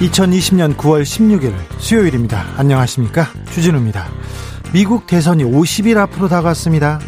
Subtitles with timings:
[0.00, 2.44] 2020년 9월 16일 수요일입니다.
[2.56, 3.28] 안녕하십니까?
[3.50, 4.08] 주진우입니다.
[4.72, 6.98] 미국 대선이 50일 앞으로 다가왔습니다.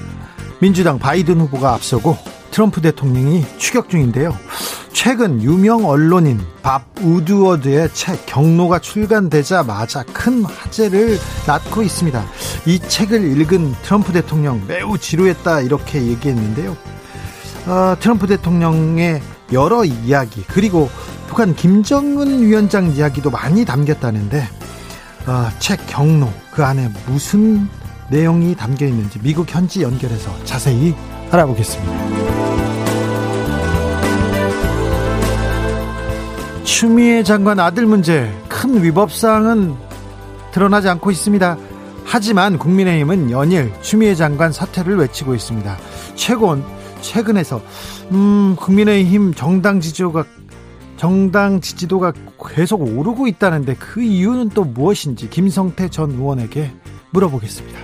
[0.60, 2.16] 민주당 바이든 후보가 앞서고
[2.52, 4.36] 트럼프 대통령이 추격 중인데요.
[4.92, 12.24] 최근 유명 언론인 밥 우드워드의 책 경로가 출간되자마자 큰 화제를 낳고 있습니다.
[12.66, 16.76] 이 책을 읽은 트럼프 대통령 매우 지루했다 이렇게 얘기했는데요.
[17.66, 19.20] 어, 트럼프 대통령의
[19.52, 20.88] 여러 이야기 그리고
[21.28, 24.48] 북한 김정은 위원장 이야기도 많이 담겼다는데
[25.26, 27.68] 어, 책 경로 그 안에 무슨
[28.10, 30.94] 내용이 담겨 있는지 미국 현지 연결해서 자세히
[31.30, 31.92] 알아보겠습니다.
[36.64, 39.74] 추미애 장관 아들 문제 큰 위법사항은
[40.52, 41.56] 드러나지 않고 있습니다.
[42.04, 45.76] 하지만 국민의힘은 연일 추미애 장관 사퇴를 외치고 있습니다.
[46.14, 46.62] 최근
[47.00, 47.60] 최근에서
[48.12, 50.24] 음, 국민의힘 정당 지지도가
[50.96, 52.12] 정당 지지도가
[52.54, 56.72] 계속 오르고 있다는데 그 이유는 또 무엇인지 김성태 전 의원에게
[57.10, 57.78] 물어보겠습니다.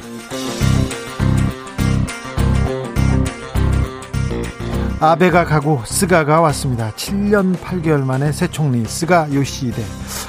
[5.03, 6.93] 아베가 가고 스가가 왔습니다.
[6.93, 9.83] 7년 8개월 만에 새 총리 스가 요시히데.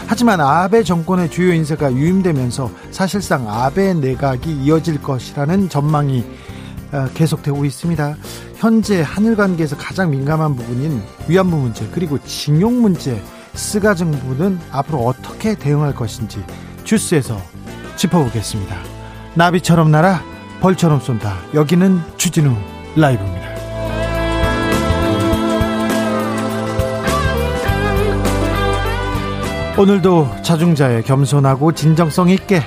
[0.08, 6.53] 하지만 아베 정권의 주요 인사가 유임되면서 사실상 아베 내각이 이어질 것이라는 전망이 어,
[7.14, 8.16] 계속되고 있습니다.
[8.56, 13.22] 현재 한일 관계에서 가장 민감한 부분인 위안부 문제 그리고 징용 문제
[13.54, 16.44] 스가 정부는 앞으로 어떻게 대응할 것인지
[16.84, 17.40] 뉴스에서
[17.96, 18.76] 짚어보겠습니다.
[19.36, 20.22] 나비처럼 날아
[20.62, 21.38] 벌처럼 쏜다.
[21.54, 22.56] 여기는 주진우
[22.96, 23.54] 라이브입니다.
[29.76, 32.62] 오늘도 자중자의 겸손하고 진정성 있게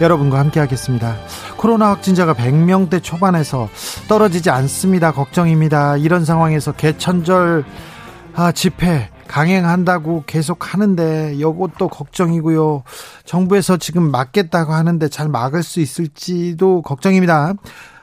[0.00, 1.16] 여러분과 함께 하겠습니다.
[1.62, 3.68] 코로나 확진자가 100명대 초반에서
[4.08, 5.12] 떨어지지 않습니다.
[5.12, 5.96] 걱정입니다.
[5.96, 7.64] 이런 상황에서 개천절
[8.34, 12.82] 아, 집회 강행한다고 계속 하는데 이것도 걱정이고요.
[13.24, 17.54] 정부에서 지금 막겠다고 하는데 잘 막을 수 있을지도 걱정입니다.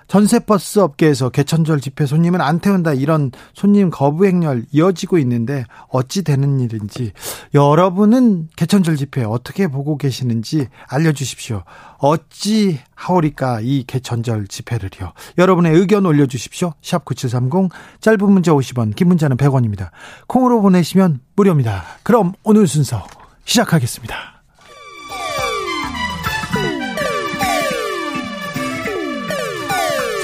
[0.10, 6.60] 전세버스 업계에서 개천절 집회 손님은 안 태운다 이런 손님 거부 행렬 이어지고 있는데 어찌 되는
[6.60, 7.14] 일인지
[7.54, 11.64] 여러분은 개천절 집회 어떻게 보고 계시는지 알려주십시오.
[12.00, 15.14] 어찌 하오리까 이 개천절 집회를요.
[15.38, 16.74] 여러분의 의견 올려주십시오.
[16.82, 17.70] 샵 9730
[18.02, 19.92] 짧은 문자 50원 긴 문자는 100원입니다.
[20.28, 21.84] 콩으로 보내시면 무료입니다.
[22.02, 23.06] 그럼 오늘 순서
[23.46, 24.39] 시작하겠습니다.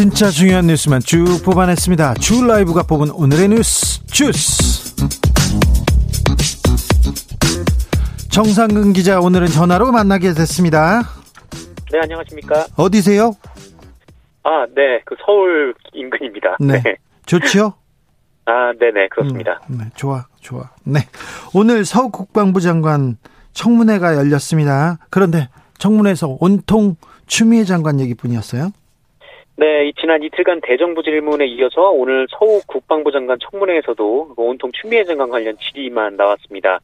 [0.00, 2.14] 진짜 중요한 뉴스만 쭉 뽑아냈습니다.
[2.14, 4.96] 주 라이브가 뽑은 오늘의 뉴스 주스.
[8.30, 11.02] 정상근 기자 오늘은 전화로 만나게 됐습니다.
[11.92, 12.68] 네 안녕하십니까?
[12.78, 13.34] 어디세요?
[14.44, 16.56] 아, 네, 그 서울 인근입니다.
[16.60, 16.96] 네, 네.
[17.26, 17.74] 좋지요?
[18.46, 19.60] 아, 네네 그렇습니다.
[19.68, 20.70] 음, 네, 좋아, 좋아.
[20.82, 21.00] 네,
[21.52, 23.18] 오늘 서욱 국방부 장관
[23.52, 24.96] 청문회가 열렸습니다.
[25.10, 26.96] 그런데 청문회에서 온통
[27.26, 28.72] 추미애 장관 얘기뿐이었어요?
[29.60, 35.54] 네, 지난 이틀간 대정부 질문에 이어서 오늘 서욱 국방부 장관 청문회에서도 온통 추미애 장관 관련
[35.58, 36.80] 질의만 나왔습니다.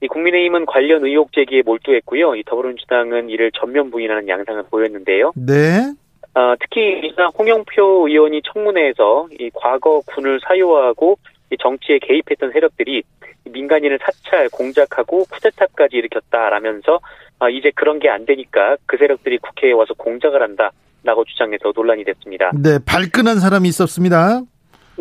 [0.00, 2.34] 이 국민의힘은 관련 의혹 제기에 몰두했고요.
[2.34, 5.32] 이 더불어민주당은 이를 전면 부인하는 양상을 보였는데요.
[5.36, 5.92] 네.
[6.34, 11.18] 어, 특히 홍영표 의원이 청문회에서 이 과거 군을 사유하고
[11.52, 13.04] 이 정치에 개입했던 세력들이
[13.44, 16.98] 민간인을 사찰, 공작하고 쿠데타까지 일으켰다라면서
[17.38, 20.72] 아, 이제 그런 게 안 되니까 그 세력들이 국회에 와서 공작을 한다.
[21.08, 22.50] 라고 주장해서 논란이 됐습니다.
[22.54, 24.42] 네, 발끈한 사람이 있었습니다.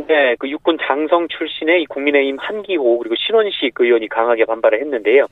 [0.08, 5.26] 네, 그 육군 장성 출신의 국민의힘 한기호 그리고 신원식 의원이 강하게 반발을 했는데요.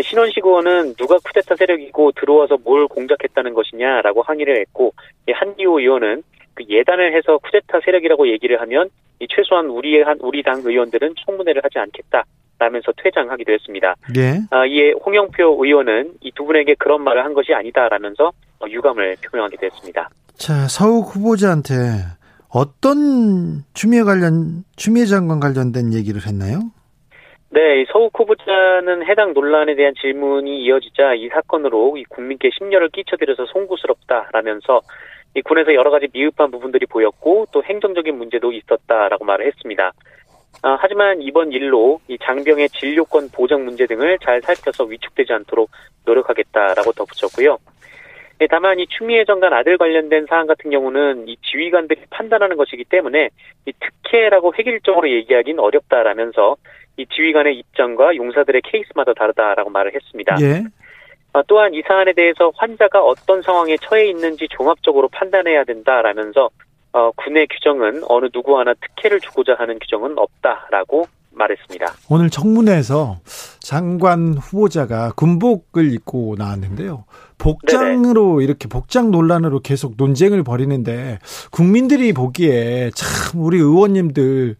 [0.00, 4.94] 신원식 의원은 누가 쿠데타 세력이고 들어와서 뭘 공작했다는 것이냐라고 항의를 했고
[5.30, 6.22] 한기호 의원은
[6.54, 8.88] 그 예단을 해서 쿠데타 세력이라고 얘기를 하면
[9.20, 12.24] 이 최소한 우리 한 우리 당 의원들은 청문회를 하지 않겠다.
[12.58, 13.94] 라면서 퇴장하기도 했습니다.
[14.16, 14.40] 예.
[14.50, 19.66] 아, 이에 홍영표 의원은 이 두 분에게 그런 말을 한 것이 아니다라면서 어, 유감을 표명하기도
[19.66, 20.08] 했습니다.
[20.36, 21.72] 자, 서욱 후보자한테
[22.52, 26.60] 어떤 추미애 관련 추미애 장관 관련된 얘기를 했나요?
[27.50, 34.80] 네, 서욱 후보자는 해당 논란에 대한 질문이 이어지자 이 사건으로 이 국민께 심려를 끼쳐드려서 송구스럽다라면서
[35.34, 39.92] 이 군에서 여러 가지 미흡한 부분들이 보였고 또 행정적인 문제도 있었다라고 말을 했습니다.
[40.62, 45.70] 아, 하지만 이번 일로 이 장병의 진료권 보장 문제 등을 잘 살펴서 위축되지 않도록
[46.04, 47.58] 노력하겠다라고 덧붙였고요.
[48.38, 53.30] 네, 다만 이 추미애 장관 아들 관련된 사안 같은 경우는 이 지휘관들이 판단하는 것이기 때문에
[53.66, 56.56] 이 특혜라고 획일적으로 얘기하기는 어렵다라면서
[56.96, 60.36] 이 지휘관의 입장과 용사들의 케이스마다 다르다라고 말을 했습니다.
[60.40, 60.64] 예.
[61.32, 66.50] 아, 또한 이 사안에 대해서 환자가 어떤 상황에 처해 있는지 종합적으로 판단해야 된다라면서
[66.98, 71.86] 어, 군의 규정은 어느 누구 하나 특혜를 주고자 하는 규정은 없다라고 말했습니다.
[72.08, 73.20] 오늘 청문회에서
[73.60, 77.04] 장관 후보자가 군복을 입고 나왔는데요.
[77.38, 81.20] 복장으로 이렇게 복장 논란으로 계속 논쟁을 벌이는데
[81.52, 84.56] 국민들이 보기에 참 우리 의원님들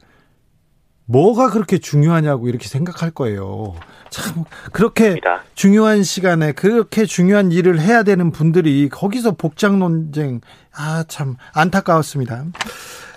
[1.06, 3.75] 뭐가 그렇게 중요하냐고 이렇게 생각할 거예요.
[4.11, 5.43] 참 그렇게 맞습니다.
[5.55, 10.40] 중요한 시간에 그렇게 중요한 일을 해야 되는 분들이 거기서 복장 논쟁
[10.78, 12.44] 아 참 안타까웠습니다.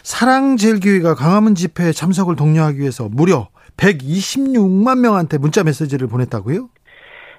[0.03, 3.47] 사랑제일교회가 광화문 집회에 참석을 독려하기 위해서 무려
[3.77, 6.69] 126만 명한테 문자 메시지를 보냈다고요?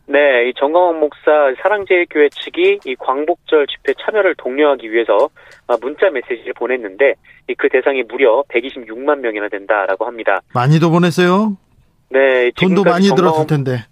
[0.06, 1.20] 네, 이 정광훈 목사
[1.62, 5.28] 사랑제일교회 측이 이 광복절 집회 참여를 독려하기 위해서
[5.68, 7.14] 아, 문자 메시지를 보냈는데
[7.48, 10.40] 이그 대상이 무려 126만 명이나 된다라고 합니다.
[10.54, 11.56] 많이도 보냈어요.
[12.10, 13.84] 네, 돈도 많이 정광훈- 들었을 텐데.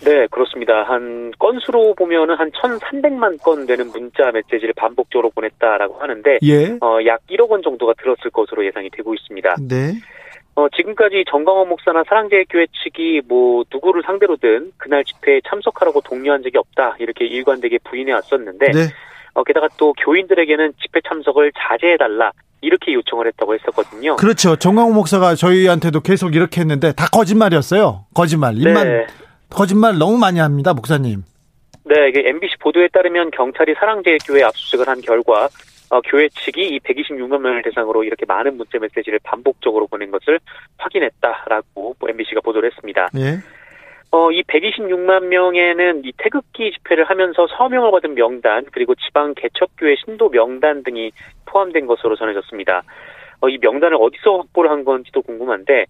[0.00, 0.84] 네, 그렇습니다.
[0.84, 6.78] 한 건수로 보면은 한 1,300만 건 되는 문자 메시지를 반복적으로 보냈다라고 하는데 예.
[6.80, 9.56] 어, 약 1억 원 정도가 들었을 것으로 예상이 되고 있습니다.
[9.68, 9.94] 네.
[10.54, 16.96] 어, 지금까지 정광원 목사나 사랑제일교회 측이 뭐 누구를 상대로든 그날 집회에 참석하라고 독려한 적이 없다
[16.98, 18.80] 이렇게 일관되게 부인해 왔었는데 네.
[19.34, 24.16] 어, 게다가 또 교인들에게는 집회 참석을 자제해달라 이렇게 요청을 했다고 했었거든요.
[24.16, 24.56] 그렇죠.
[24.56, 28.06] 정광호 목사가 저희한테도 계속 이렇게 했는데 다 거짓말이었어요.
[28.12, 28.56] 거짓말.
[28.56, 29.06] 입만 네.
[29.50, 31.24] 거짓말 너무 많이 합니다, 목사님.
[31.84, 35.48] 네, 이게 MBC 보도에 따르면 경찰이 사랑제일교회 압수수색을 한 결과
[35.90, 40.38] 어, 교회 측이 이 126만 명을 대상으로 이렇게 많은 문자 메시지를 반복적으로 보낸 것을
[40.76, 43.08] 확인했다라고 MBC가 보도를 했습니다.
[43.16, 43.38] 예.
[44.10, 50.30] 어, 이 126만 명에는 이 태극기 집회를 하면서 서명을 받은 명단 그리고 지방 개척교회 신도
[50.30, 51.12] 명단 등이
[51.46, 52.82] 포함된 것으로 전해졌습니다.
[53.40, 55.86] 어, 이 명단을 어디서 확보를 한 건지도 궁금한데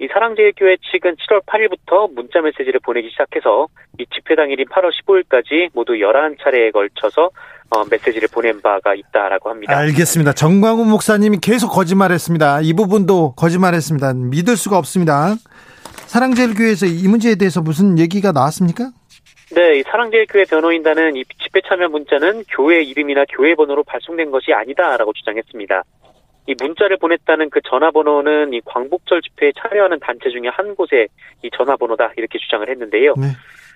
[0.00, 3.66] 이 사랑제일교회 측은 7월 8일부터 문자 메시지를 보내기 시작해서
[3.98, 7.30] 이 집회 당일인 8월 15일까지 모두 11차례에 걸쳐서
[7.70, 9.76] 어, 메시지를 보낸 바가 있다라고 합니다.
[9.76, 10.32] 알겠습니다.
[10.32, 12.60] 정광훈 목사님이 계속 거짓말했습니다.
[12.62, 14.14] 이 부분도 거짓말했습니다.
[14.14, 15.34] 믿을 수가 없습니다.
[16.06, 18.90] 사랑제일교회에서 이 문제에 대해서 무슨 얘기가 나왔습니까?
[19.50, 25.12] 네, 이 사랑제일교회 변호인단은 이 집회 참여 문자는 교회 이름이나 교회 번호로 발송된 것이 아니다라고
[25.12, 25.82] 주장했습니다.
[26.48, 31.08] 이 문자를 보냈다는 그 전화번호는 이 광복절 집회에 참여하는 단체 중에 한 곳의
[31.42, 33.14] 이 전화번호다 이렇게 주장을 했는데요.
[33.18, 33.28] 네.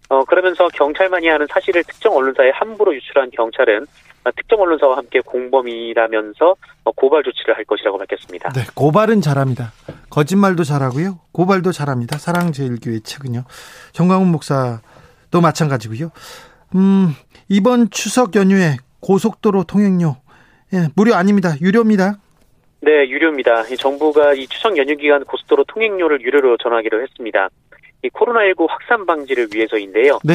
[0.08, 3.86] 어, 그러면서 경찰만이 하는 사실을 특정 언론사에 함부로 유출한 경찰은
[4.24, 8.50] 어, 특정 언론사와 함께 공범이라면서 어, 고발 조치를 할 것이라고 밝혔습니다.
[8.54, 9.72] 네, 고발은 잘합니다.
[10.08, 11.20] 거짓말도 잘하고요.
[11.32, 12.16] 고발도 잘합니다.
[12.16, 13.44] 사랑제일교회 측은요.
[13.92, 16.10] 정광훈 목사도 마찬가지고요.
[16.74, 17.10] 음,
[17.50, 20.16] 이번 추석 연휴에 고속도로 통행료
[20.72, 21.54] 예, 무료 아닙니다.
[21.60, 22.21] 유료입니다.
[22.82, 23.62] 네, 유료입니다.
[23.68, 27.48] 이 정부가 이 추석 연휴 기간 고속도로 통행료를 유료로 전하기로 했습니다.
[28.02, 30.18] 이 코로나19 확산 방지를 위해서인데요.
[30.24, 30.34] 네.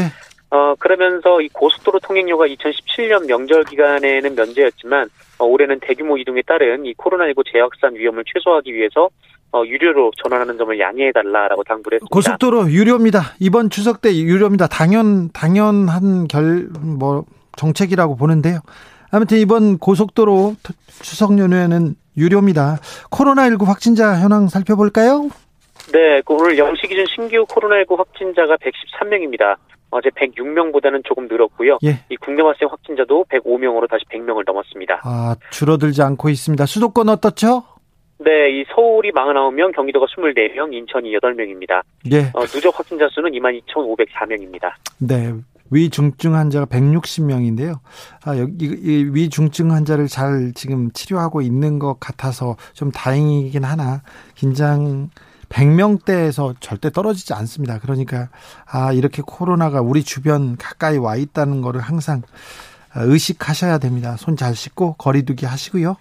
[0.50, 6.94] 어, 그러면서 이 고속도로 통행료가 2017년 명절 기간에는 면제였지만 어, 올해는 대규모 이동에 따른 이
[6.94, 9.10] 코로나19 재확산 위험을 최소화하기 위해서
[9.52, 12.14] 어, 유료로 전환하는 점을 양해해 달라라고 당부를 했습니다.
[12.14, 13.36] 고속도로 유료입니다.
[13.42, 14.68] 이번 추석 때 유료입니다.
[14.68, 17.26] 당연 당연한 결 뭐
[17.58, 18.60] 정책이라고 보는데요.
[19.12, 20.56] 아무튼 이번 고속도로
[21.02, 22.78] 추석 연휴에는 유료입니다.
[23.12, 25.30] 코로나19 확진자 현황 살펴볼까요?
[25.94, 29.56] 네, 그 오늘 0시 기준 신규 코로나19 확진자가 113명입니다.
[29.90, 31.78] 어제 106명보다는 조금 늘었고요.
[31.86, 32.00] 예.
[32.10, 35.02] 이 국내 발생 확진자도 105명으로 다시 100명을 넘었습니다.
[35.04, 36.66] 아, 줄어들지 않고 있습니다.
[36.66, 37.64] 수도권 어떻죠?
[38.20, 41.82] 네, 이 서울이 49명, 경기도가 24명, 인천이 8명입니다.
[42.12, 42.32] 예.
[42.34, 44.72] 어, 누적 확진자 수는 22,504명입니다.
[45.00, 45.34] 네.
[45.70, 47.80] 위중증 환자가 160명인데요.
[48.26, 54.02] 아, 여기 이 위중증 환자를 잘 지금 치료하고 있는 것 같아서 좀 다행이긴 하나
[54.36, 55.10] 긴장
[55.50, 57.80] 100명대에서 절대 떨어지지 않습니다.
[57.80, 58.30] 그러니까
[58.70, 62.22] 아, 이렇게 코로나가 우리 주변 가까이 와 있다는 거를 항상
[62.96, 64.16] 의식하셔야 됩니다.
[64.18, 65.98] 손 잘 씻고 거리두기 하시고요.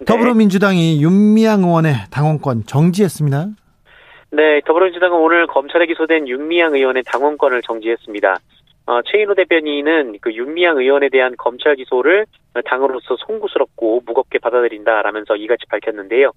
[0.00, 0.04] 네.
[0.06, 3.46] 더불어민주당이 윤미향 의원의 당원권 정지했습니다.
[4.32, 8.38] 네, 더불어민주당은 오늘 검찰에 기소된 윤미향 의원의 당원권을 정지했습니다.
[8.90, 12.26] 어, 최인호 대변인은 그 윤미향 의원에 대한 검찰 기소를
[12.64, 16.32] 당으로서 송구스럽고 무겁게 받아들인다라면서 이같이 밝혔는데요.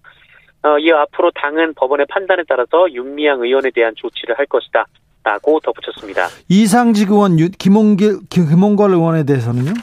[0.62, 4.86] 어, 이어 앞으로 당은 법원의 판단에 따라서 윤미향 의원에 대한 조치를 할 것이다.
[5.24, 6.28] 라고 덧붙였습니다.
[6.48, 9.74] 이상직 의원, 김홍길, 김홍걸 의원에 대해서는요?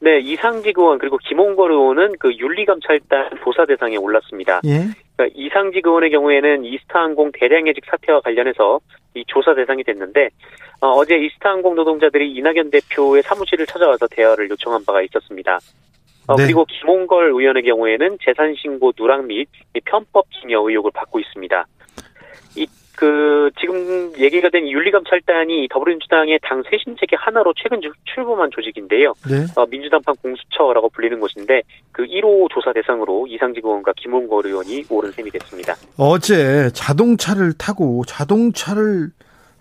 [0.00, 4.60] 네, 이상직 의원 그리고 김홍걸 의원은 그 윤리감찰단 조사 대상에 올랐습니다.
[4.66, 4.86] 예.
[5.16, 8.80] 그러니까 이상직 의원의 경우에는 이스타항공 대량 해직 사태와 관련해서
[9.14, 10.30] 이 조사 대상이 됐는데
[10.80, 15.58] 어, 제 이스타항공 노동자들이 이낙연 대표의 사무실을 찾아와서 대화를 요청한 바가 있었습니다.
[16.28, 16.44] 어, 네.
[16.44, 19.48] 그리고 김홍걸 의원의 경우에는 재산 신고 누락 및
[19.84, 21.66] 편법 증여 의혹을 받고 있습니다.
[23.02, 29.14] 그 지금 얘기가 된 윤리감찰단이 더불어민주당의 당 쇄신체계 하나로 최근 출범한 조직인데요.
[29.28, 29.44] 네.
[29.56, 35.32] 어, 민주당판 공수처라고 불리는 곳인데 그 1호 조사 대상으로 이상직 의원과 김홍걸 의원이 오른 셈이
[35.32, 35.74] 됐습니다.
[35.96, 39.08] 어제 자동차를 타고 자동차를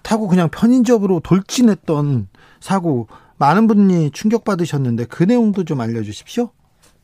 [0.04, 2.28] 타고 그냥 편의점으로 돌진했던
[2.60, 3.08] 사고
[3.40, 6.52] 많은 분이 충격받으셨는데 그 내용도 좀 알려주십시오.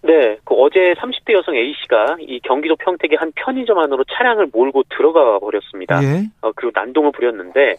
[0.07, 4.83] 네, 그 어제 30대 여성 A 씨가 이 경기도 평택의 한 편의점 안으로 차량을 몰고
[4.89, 6.01] 들어가 버렸습니다.
[6.01, 6.23] 예.
[6.41, 7.75] 어, 그리고 난동을 부렸는데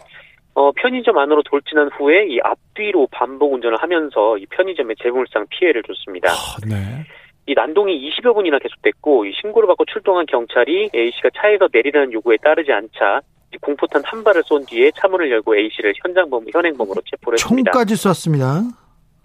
[0.52, 6.30] 어, 편의점 안으로 돌진한 후에 이 앞뒤로 반복 운전을 하면서 이 편의점에 재물상 피해를 줬습니다.
[6.30, 7.06] 아, 네.
[7.46, 12.36] 이 난동이 20여 분이나 계속됐고 이 신고를 받고 출동한 경찰이 A 씨가 차에서 내리라는 요구에
[12.42, 13.22] 따르지 않자
[13.62, 17.72] 공포탄 한 발을 쏜 뒤에 차문을 열고 A 씨를 현장범 현행범으로 체포를 했습니다.
[17.72, 18.62] 총까지 쐈습니다.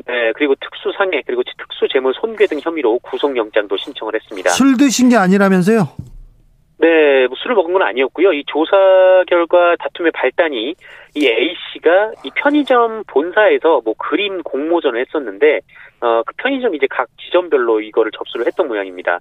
[0.06, 4.50] 네, 그리고 특수상해 그리고 특수재물 손괴 등 혐의로 구속영장도 신청을 했습니다.
[4.52, 5.88] 술 드신 게 아니라면서요?
[6.80, 8.34] 네, 뭐 술을 먹은 건 아니었고요.
[8.34, 8.76] 이 조사
[9.28, 10.76] 결과 다툼의 발단이
[11.16, 15.62] 이 A 씨가 이 편의점 본사에서 뭐 그림 공모전을 했었는데
[16.02, 19.20] 어 그 편의점 이제 각 지점별로 이거를 접수를 했던 모양입니다.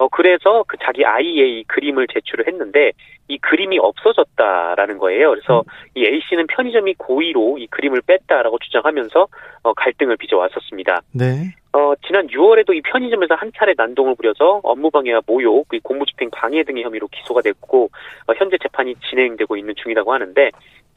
[0.00, 2.92] 어, 그래서 그 자기 아이의 이 그림을 제출을 했는데
[3.28, 5.28] 이 그림이 없어졌다라는 거예요.
[5.28, 5.90] 그래서 음.
[5.94, 9.28] 이 A 씨는 편의점이 고의로 이 그림을 뺐다라고 주장하면서
[9.62, 11.02] 어, 갈등을 빚어왔었습니다.
[11.12, 11.52] 네.
[11.74, 17.06] 어, 지난 6월에도 이 편의점에서 한 차례 난동을 부려서 업무방해와 모욕, 공무집행 방해 등의 혐의로
[17.08, 17.90] 기소가 됐고
[18.26, 20.50] 어, 현재 재판이 진행되고 있는 중이라고 하는데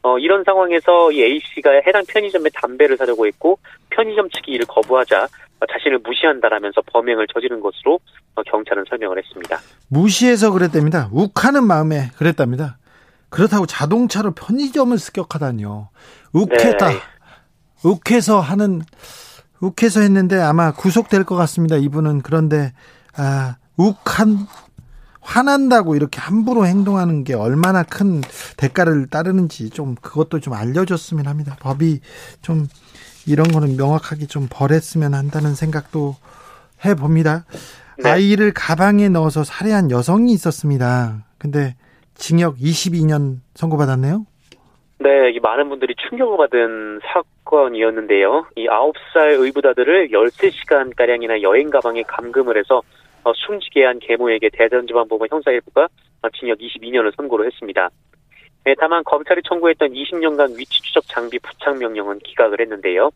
[0.04, 5.28] 어, 이런 상황에서 이 A 씨가 해당 편의점에 담배를 사려고 했고 편의점 측이 이를 거부하자
[5.72, 8.00] 자신을 무시한다라면서 범행을 저지른 것으로
[8.36, 9.60] 어, 경찰은 설명을 했습니다.
[9.90, 11.10] 무시해서 그랬답니다.
[11.12, 12.78] 욱하는 마음에 그랬답니다.
[13.30, 15.90] 그렇다고 자동차로 편의점을 습격하다니요.
[16.34, 16.90] 욱했다.
[16.90, 16.96] 네.
[17.84, 18.82] 욱해서 하는
[19.60, 21.78] 욱해서 했는데 아마 구속될 것 같습니다.
[21.78, 22.74] 이분은 그런데
[23.16, 24.48] 아, 욱한
[25.22, 28.22] 화난다고 이렇게 함부로 행동하는 게 얼마나 큰
[28.58, 31.56] 대가를 따르는지 좀 그것도 좀 알려줬으면 합니다.
[31.60, 32.02] 법이
[32.42, 32.68] 좀
[33.28, 36.16] 이런 거는 명확하게 좀 벌했으면 한다는 생각도
[36.86, 37.46] 해 봅니다.
[38.04, 38.10] 네.
[38.10, 41.26] 아이를 가방에 넣어서 살해한 여성이 있었습니다.
[41.38, 41.76] 근데
[42.16, 44.26] 징역 22년 선고받았네요.
[45.00, 48.46] 네, 많은 분들이 충격을 받은 사건이었는데요.
[48.56, 52.82] 이 9살 의붓아들을 13시간가량이나 여행 가방에 감금을 해서
[53.24, 55.88] 어, 숨지게 한 계모에게 대전지방법원 형사일부가
[56.40, 57.90] 징역 22년을 선고를 했습니다.
[58.66, 63.12] 네, 다만 검찰이 청구했던 20년간 위치 추적 장비 부착 명령은 기각을 했는데요.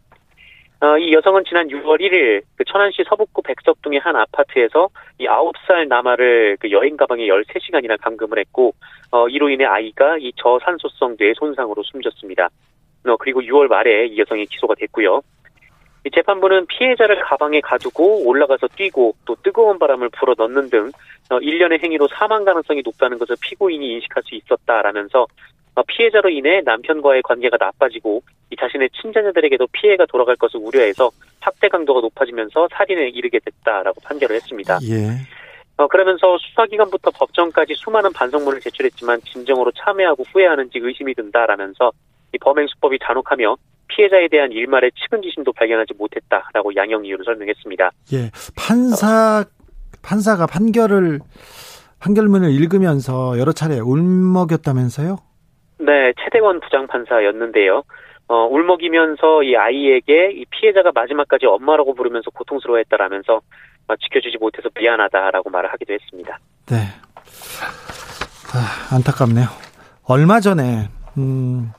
[0.79, 6.57] 어, 이 여성은 지난 6월 1일 그 천안시 서북구 백석동의 한 아파트에서 이 9살 남아를
[6.59, 8.75] 그 여행 가방에 13시간이나 감금을 했고
[9.09, 12.49] 어, 이로 인해 아이가 이 저산소성 뇌 손상으로 숨졌습니다.
[13.07, 15.21] 어, 그리고 6월 말에 이 여성이 기소가 됐고요.
[16.07, 20.89] 이 재판부는 피해자를 가방에 가두고 올라가서 뛰고 또 뜨거운 바람을 불어 넣는 등
[21.29, 25.27] 어, 일련의 행위로 사망 가능성이 높다는 것을 피고인이 인식할 수 있었다라면서
[25.75, 31.11] 어, 피해자로 인해 남편과의 관계가 나빠지고 이 자신의 친자녀들에게도 피해가 돌아갈 것을 우려해서
[31.41, 34.79] 학대 강도가 높아지면서 살인에 이르게 됐다라고 판결을 했습니다.
[34.83, 35.09] 예.
[35.75, 41.91] 어, 그러면서 수사기관부터 법정까지 수많은 반성문을 제출했지만 진정으로 참여하고 후회하는지 의심이 든다라면서
[42.33, 47.91] 이 범행 수법이 잔혹하며 피해자에 대한 일말의 측은지심도 발견하지 못했다라고 양형 이유를 설명했습니다.
[48.13, 49.45] 예, 판사
[50.03, 51.19] 판사가 판결을
[51.99, 55.17] 판결문을 읽으면서 여러 차례 울먹였다면서요?
[55.79, 57.83] 네, 최대원 부장판사였는데요.
[58.29, 63.41] 어, 울먹이면서 이 아이에게 이 피해자가 마지막까지 엄마라고 부르면서 고통스러워했다라면서
[63.87, 66.37] 어, 지켜주지 못해서 미안하다라고 말을 하기도 했습니다.
[66.69, 66.75] 네.
[68.53, 69.47] 아, 안타깝네요.
[70.07, 71.71] 얼마 전에 음,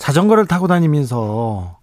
[0.00, 1.78] 자전거를 타고 다니면서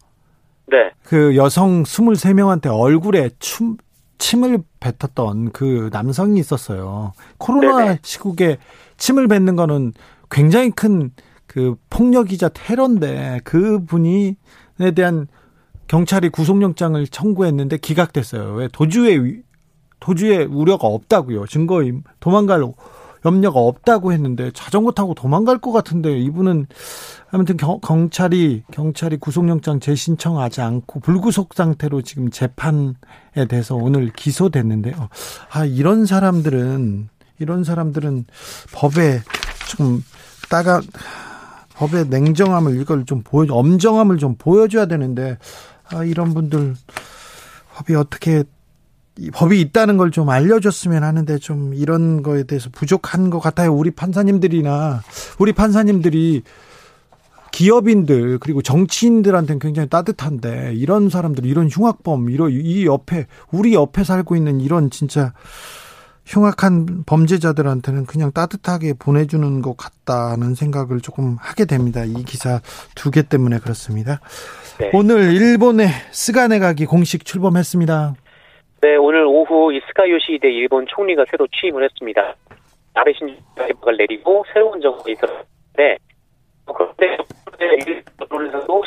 [0.67, 0.91] 네.
[1.03, 3.77] 그 여성 23명한테 얼굴에 춤,
[4.17, 7.13] 침을 뱉었던 그 남성이 있었어요.
[7.37, 7.99] 코로나 네네.
[8.01, 8.57] 시국에
[8.97, 9.93] 침을 뱉는 거는
[10.29, 11.11] 굉장히 큰
[11.47, 14.35] 그 폭력이자 테러인데 그 분이에
[14.95, 15.27] 대한
[15.87, 18.53] 경찰이 구속영장을 청구했는데 기각됐어요.
[18.53, 19.41] 왜 도주의
[19.99, 21.47] 도주의 우려가 없다고요.
[21.47, 21.81] 증거
[22.19, 22.63] 도망갈
[23.25, 26.67] 염려가 없다고 했는데 자전거 타고 도망갈 것 같은데 이분은
[27.29, 32.93] 아무튼 경, 경찰이 경찰이 구속영장 재신청하지 않고 불구속 상태로 지금 재판에
[33.49, 35.09] 대해서 오늘 기소됐는데요.
[35.51, 37.09] 아 이런 사람들은
[37.39, 38.25] 이런 사람들은
[38.73, 39.21] 법에
[39.67, 40.03] 좀
[40.49, 40.81] 따가
[41.75, 45.37] 법의 냉정함을 이걸 좀 보여 엄정함을 좀 보여줘야 되는데
[45.89, 46.75] 아 이런 분들
[47.75, 48.43] 법이 어떻게
[49.33, 53.73] 법이 있다는 걸 좀 알려줬으면 하는데 좀 이런 거에 대해서 부족한 것 같아요.
[53.73, 55.01] 우리 판사님들이나
[55.39, 56.43] 우리 판사님들이
[57.51, 64.35] 기업인들 그리고 정치인들한테는 굉장히 따뜻한데 이런 사람들 이런 흉악범 이런 이 옆에 우리 옆에 살고
[64.35, 65.33] 있는 이런 진짜
[66.25, 72.03] 흉악한 범죄자들한테는 그냥 따뜻하게 보내주는 것 같다는 생각을 조금 하게 됩니다.
[72.03, 72.59] 이 기사
[72.95, 74.19] 두 개 때문에 그렇습니다.
[74.79, 74.91] 네.
[74.93, 78.15] 오늘 일본의 스가네가기 공식 출범했습니다.
[78.81, 82.35] 네, 오늘 오후 이 스가 요시히데 일본 총리가 새로 취임을 했습니다.
[82.93, 85.97] 아베 신조가 내리고 새로운 정부가 있었는데
[86.65, 87.17] 그런데
[88.19, 88.83] 일본에서도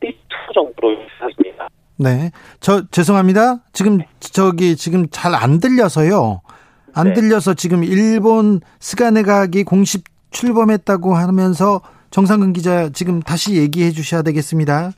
[0.00, 1.68] 투 정도로 있습니다.
[1.98, 3.58] 네, 저 죄송합니다.
[3.72, 6.40] 지금 저기 지금 잘 안 들려서요.
[6.94, 7.12] 안 네.
[7.12, 14.92] 들려서 지금 일본 스가 내각이 공식 출범했다고 하면서 정상근 기자 지금 다시 얘기해 주셔야 되겠습니다.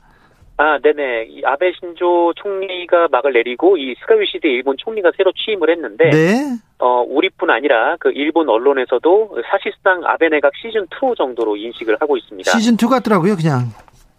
[0.57, 1.25] 아, 네네.
[1.29, 6.57] 이 아베 신조 총리가 막을 내리고 이 스가 요시히데 일본 총리가 새로 취임을 했는데, 네.
[6.77, 12.51] 어 우리뿐 아니라 그 일본 언론에서도 사실상 아베 내각 시즌 2 정도로 인식을 하고 있습니다.
[12.51, 13.69] 시즌 2 같더라고요, 그냥.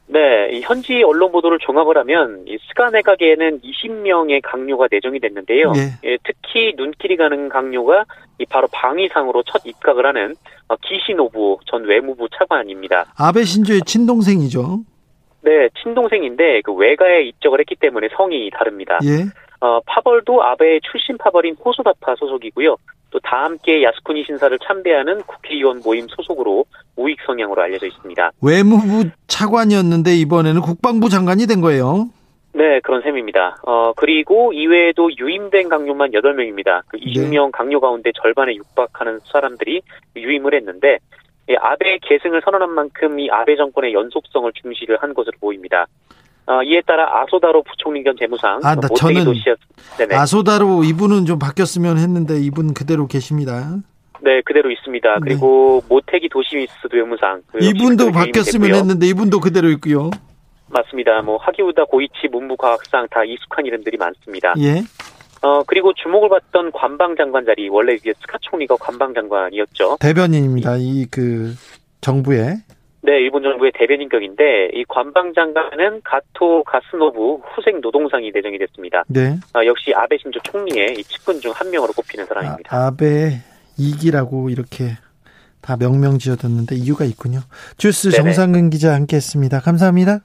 [0.07, 5.73] 네, 현지 언론 보도를 종합을 하면 이 스가 내각에는 20명의 각료가 내정이 됐는데요.
[5.73, 5.93] 네.
[6.05, 8.05] 예, 특히 눈길이 가는 각료가
[8.39, 10.35] 이 바로 방위상으로 첫 입각을 하는
[10.69, 13.07] 어, 기시 노부오 전 외무부 차관입니다.
[13.17, 14.81] 아베 신조의 친동생이죠.
[15.45, 18.99] 네, 친동생인데 그 외가에 입적을 했기 때문에 성이 다릅니다.
[19.05, 19.27] 예.
[19.61, 22.77] 어, 파벌도 아베의 출신 파벌인 호소다파 소속이고요.
[23.11, 26.65] 또 다함께 야스쿠니 신사를 참배하는 국회의원 모임 소속으로
[26.97, 28.33] 우익 성향으로 알려져 있습니다.
[28.43, 32.09] 외무부 차관이었는데 이번에는 국방부 장관이 된 거예요.
[32.55, 33.59] 네, 그런 셈입니다.
[33.67, 36.83] 어, 그리고 이외에도 유임된 강요만 8명입니다.
[36.89, 37.51] 그 20명 네.
[37.53, 39.83] 강요 가운데 절반에 육박하는 사람들이
[40.17, 40.99] 유임을 했는데
[41.51, 45.87] 예, 아베 계승을 선언한 만큼 이 아베 정권의 연속성을 중시를 한 것으로 보입니다.
[46.47, 49.59] 어, 이에 따라 아소다로 부총리 겸 재무상 아, 나 저는 도시였...
[50.13, 53.77] 아소다로 이분은 좀 바뀌었으면 했는데 이분 그대로 계십니다.
[54.21, 55.15] 네, 그대로 있습니다.
[55.15, 55.21] 네.
[55.23, 60.11] 그리고 모테기 도시미스 도무상 그 이분도 바뀌었으면 했는데 이분도 그대로 있고요.
[60.69, 61.23] 맞습니다.
[61.23, 64.55] 뭐 하기우다 고이치 문부과학상 다 익숙한 이름들이 많습니다.
[64.59, 64.83] 예.
[65.45, 69.99] 어, 그리고 주목을 받던 관방장관 자리, 원래 이게 스카 총리가 관방장관이었죠.
[70.01, 70.77] 대변인입니다.
[70.79, 71.53] 이 그
[72.01, 72.57] 정부의.
[73.03, 79.03] 네, 일본 정부의 대변인격인데, 이 관방장관은 가토 가스노부 후생 노동상이 내정이 됐습니다.
[79.09, 79.37] 네.
[79.55, 82.75] 어, 역시 아베 신조 총리의 이 측근 중 한 명으로 꼽히는 사람입니다.
[82.75, 83.43] 아, 아베
[83.77, 84.97] 이기라고 이렇게
[85.61, 87.41] 다 명명 지어뒀는데 이유가 있군요.
[87.77, 88.23] 주스 네네.
[88.23, 89.61] 정상근 기자 함께 했습니다.
[89.61, 90.21] 감사합니다.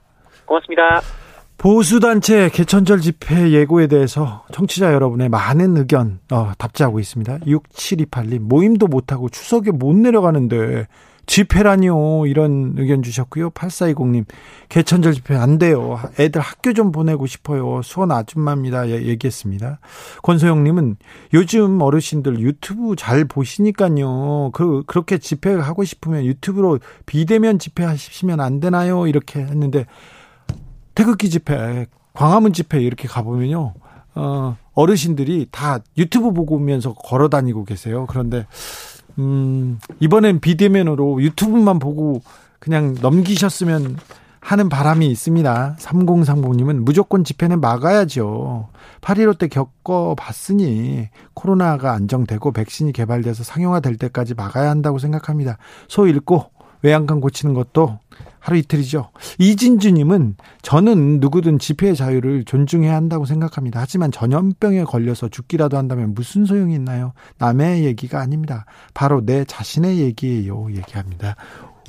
[0.46, 1.19] 고맙습니다.
[1.60, 7.40] 보수단체 개천절 집회 예고에 대해서 청취자 여러분의 많은 의견 어, 답지하고 있습니다.
[7.40, 10.86] 6728님 모임도 못하고 추석에 못 내려가는데
[11.26, 13.50] 집회라니요 이런 의견 주셨고요.
[13.50, 14.24] 8420님
[14.70, 16.00] 개천절 집회 안 돼요.
[16.18, 17.82] 애들 학교 좀 보내고 싶어요.
[17.84, 18.88] 수원 아줌마입니다.
[18.88, 19.80] 예, 얘기했습니다.
[20.22, 20.96] 권소영님은
[21.34, 24.50] 요즘 어르신들 유튜브 잘 보시니까요.
[24.54, 29.06] 그 그렇게 집회 하고 싶으면 유튜브로 비대면 집회 하시면 안 되나요?
[29.06, 29.84] 이렇게 했는데
[31.00, 33.72] 태극기 집회, 광화문 집회 이렇게 가보면요.
[34.16, 38.04] 어, 어르신들이 다 유튜브 보고 오면서 걸어 다니고 계세요.
[38.06, 38.46] 그런데,
[39.18, 42.20] 음, 이번엔 비대면으로 유튜브만 보고
[42.58, 43.96] 그냥 넘기셨으면
[44.40, 45.76] 하는 바람이 있습니다.
[45.78, 48.68] 3030님은 무조건 집회는 막아야죠.
[49.00, 55.56] 8.15 때 겪어봤으니 코로나가 안정되고 백신이 개발돼서 상용화될 때까지 막아야 한다고 생각합니다.
[55.88, 56.50] 소 읽고
[56.82, 57.98] 외양간 고치는 것도
[58.38, 59.10] 하루 이틀이죠.
[59.38, 63.80] 이진주님은 저는 누구든 집회의 자유를 존중해야 한다고 생각합니다.
[63.80, 67.12] 하지만 전염병에 걸려서 죽기라도 한다면 무슨 소용이 있나요?
[67.38, 68.64] 남의 얘기가 아닙니다.
[68.94, 70.68] 바로 내 자신의 얘기예요.
[70.72, 71.36] 얘기합니다.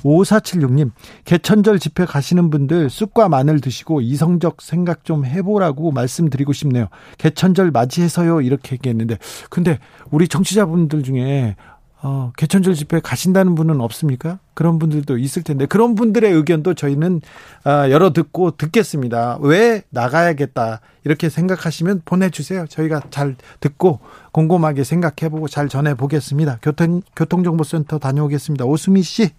[0.02, 0.90] 5476님,
[1.24, 6.88] 개천절 집회 가시는 분들 쑥과 마늘 드시고 이성적 생각 좀 해보라고 말씀드리고 싶네요.
[7.18, 8.40] 개천절 맞이해서요.
[8.40, 9.18] 이렇게 얘기했는데.
[9.48, 9.78] 근데
[10.10, 11.56] 우리 정치자분들 중에
[12.04, 14.40] 어, 개천절 집회 가신다는 분은 없습니까?
[14.54, 17.20] 그런 분들도 있을 텐데 그런 분들의 의견도 저희는
[17.62, 19.38] 아, 열어 듣고 듣겠습니다.
[19.40, 22.66] 왜 나가야겠다 이렇게 생각하시면 보내주세요.
[22.66, 24.00] 저희가 잘 듣고
[24.32, 26.58] 곰곰하게 생각해보고 잘 전해 보겠습니다.
[26.60, 28.64] 교통 교통정보센터 다녀오겠습니다.
[28.64, 29.30] 오수미 씨.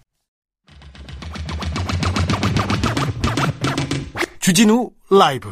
[4.40, 5.48] 주진우 라이브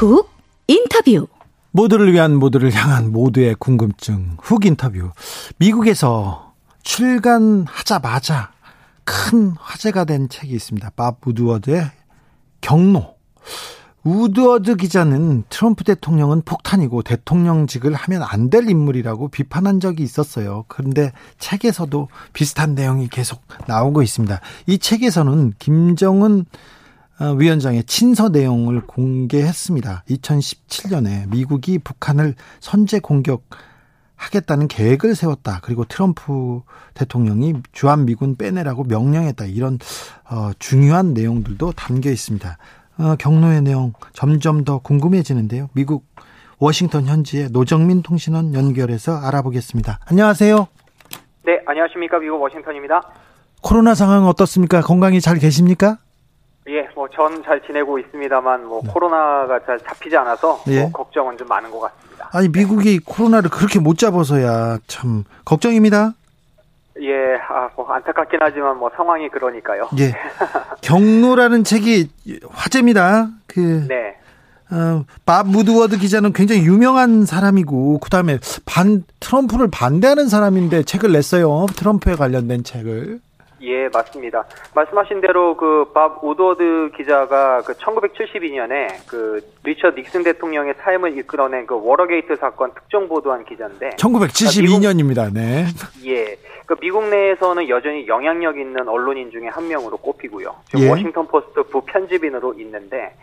[0.00, 0.30] 훅
[0.66, 1.26] 인터뷰
[1.72, 5.10] 모두를 위한 모두를 향한 모두의 궁금증 훅 인터뷰
[5.58, 8.50] 미국에서 출간하자마자
[9.04, 10.88] 큰 화제가 된 책이 있습니다.
[10.96, 11.90] 밥 우드워드의
[12.62, 13.16] 경로
[14.02, 20.64] 우드워드 기자는 트럼프 대통령은 폭탄이고 대통령직을 하면 안 될 인물이라고 비판한 적이 있었어요.
[20.68, 24.40] 그런데 책에서도 비슷한 내용이 계속 나오고 있습니다.
[24.66, 26.79] 이 책에서는 김정은 어,
[27.20, 30.04] 위원장의 친서 내용을 공개했습니다.
[30.08, 33.44] 2017년에 미국이 북한을 선제 공격
[34.16, 35.60] 하겠다는 계획을 세웠다.
[35.62, 36.60] 그리고 트럼프
[36.94, 39.46] 대통령이 주한 미군 빼내라고 명령했다.
[39.46, 39.78] 이런
[40.30, 42.58] 어, 중요한 내용들도 담겨 있습니다.
[42.98, 45.68] 어, 경로의 내용 점점 더 궁금해지는데요.
[45.72, 46.04] 미국
[46.58, 50.00] 워싱턴 현지의 노정민 통신원 연결해서 알아보겠습니다.
[50.06, 50.68] 안녕하세요.
[51.46, 52.18] 네, 안녕하십니까.
[52.18, 53.00] 미국 워싱턴입니다.
[53.62, 54.82] 코로나 상황 어떻습니까?
[54.82, 55.98] 건강히 잘 계십니까?
[56.70, 58.90] 예, 뭐 전 잘 지내고 있습니다만 뭐 네.
[58.92, 60.82] 코로나가 잘 잡히지 않아서 예.
[60.82, 62.28] 뭐 걱정은 좀 많은 것 같습니다.
[62.32, 66.12] 아니 미국이 코로나를 그렇게 못 잡아서야 참 걱정입니다.
[67.02, 69.88] 예, 아, 뭐 안타깝긴 하지만 뭐 상황이 그러니까요.
[69.98, 70.14] 예.
[70.82, 72.10] 격노라는 책이
[72.50, 73.28] 화제입니다.
[73.46, 74.16] 그 네.
[74.70, 81.66] 어, 밥 우드워드 기자는 굉장히 유명한 사람이고 그다음에 반 트럼프를 반대하는 사람인데 책을 냈어요.
[81.74, 83.20] 트럼프에 관련된 책을.
[83.62, 84.44] 예, 맞습니다.
[84.74, 91.74] 말씀하신 대로 그 밥 우드워드 기자가 그 1972년에 그 리처드 닉슨 대통령의 사임을 이끌어낸 그
[91.74, 95.32] 워터게이트 사건 특종 보도한 기자인데 1972년입니다.
[95.32, 95.66] 네.
[96.06, 96.36] 예.
[96.66, 100.54] 그 미국 내에서는 여전히 영향력 있는 언론인 중에 한 명으로 꼽히고요.
[100.66, 100.90] 지금 예.
[100.90, 103.14] 워싱턴 포스트 부편집인으로 있는데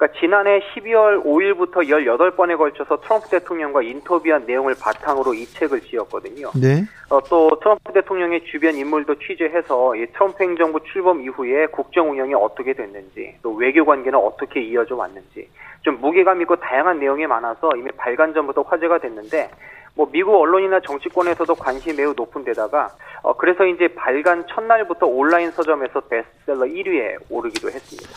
[0.00, 6.50] 그러니까 지난해 12월 5일부터 18번에 걸쳐서 트럼프 대통령과 인터뷰한 내용을 바탕으로 이 책을 지었거든요.
[6.58, 6.84] 네.
[7.10, 12.72] 어, 또 트럼프 대통령의 주변 인물도 취재해서 이 트럼프 행정부 출범 이후에 국정 운영이 어떻게
[12.72, 15.46] 됐는지, 또 외교 관계는 어떻게 이어져 왔는지,
[15.82, 19.50] 좀 무게감 있고 다양한 내용이 많아서 이미 발간 전부터 화제가 됐는데,
[19.94, 22.88] 뭐 미국 언론이나 정치권에서도 관심이 매우 높은 데다가
[23.22, 28.08] 어 그래서 이제 발간 첫날부터 온라인 서점에서 베스트셀러 1위에 오르기도 했습니다.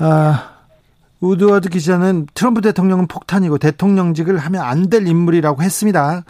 [0.00, 0.57] 아
[1.20, 6.24] 우드워드 기자는 트럼프 대통령은 폭탄이고 대통령직을 하면 안 될 인물이라고 했습니다.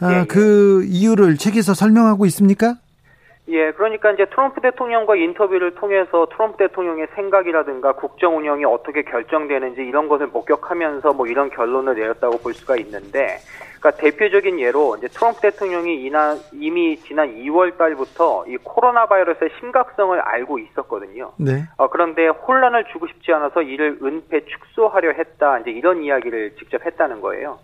[0.00, 0.24] 아, 예, 예.
[0.24, 2.76] 그 이유를 책에서 설명하고 있습니까?
[3.50, 10.08] 예, 그러니까 이제 트럼프 대통령과 인터뷰를 통해서 트럼프 대통령의 생각이라든가 국정 운영이 어떻게 결정되는지 이런
[10.08, 13.38] 것을 목격하면서 뭐 이런 결론을 내렸다고 볼 수가 있는데,
[13.80, 20.20] 그러니까 대표적인 예로 이제 트럼프 대통령이 이나, 이미 지난 2월 달부터 이 코로나 바이러스의 심각성을
[20.20, 21.32] 알고 있었거든요.
[21.36, 21.64] 네.
[21.76, 25.58] 어, 그런데 혼란을 주고 싶지 않아서 이를 은폐 축소하려 했다.
[25.58, 27.58] 이제 이런 이야기를 직접 했다는 거예요.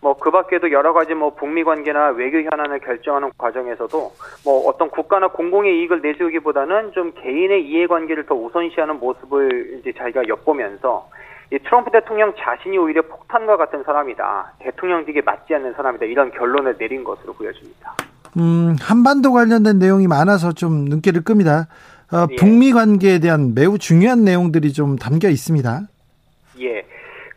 [0.00, 4.12] 뭐 그 밖에도 여러 가지 뭐 북미 관계나 외교 현안을 결정하는 과정에서도
[4.44, 11.08] 뭐 어떤 국가나 공공의 이익을 내세우기보다는 좀 개인의 이해관계를 더 우선시하는 모습을 이제 자기가 엿보면서
[11.50, 14.52] 이 트럼프 대통령 자신이 오히려 폭탄과 같은 사람이다.
[14.58, 16.04] 대통령직에 맞지 않는 사람이다.
[16.04, 17.94] 이런 결론을 내린 것으로 보여집니다.
[18.36, 21.68] 음, 한반도 관련된 내용이 많아서 좀 눈길을 끕니다.
[22.12, 22.36] 어, 예.
[22.36, 25.80] 북미 관계에 대한 매우 중요한 내용들이 좀 담겨 있습니다.
[26.60, 26.84] 예.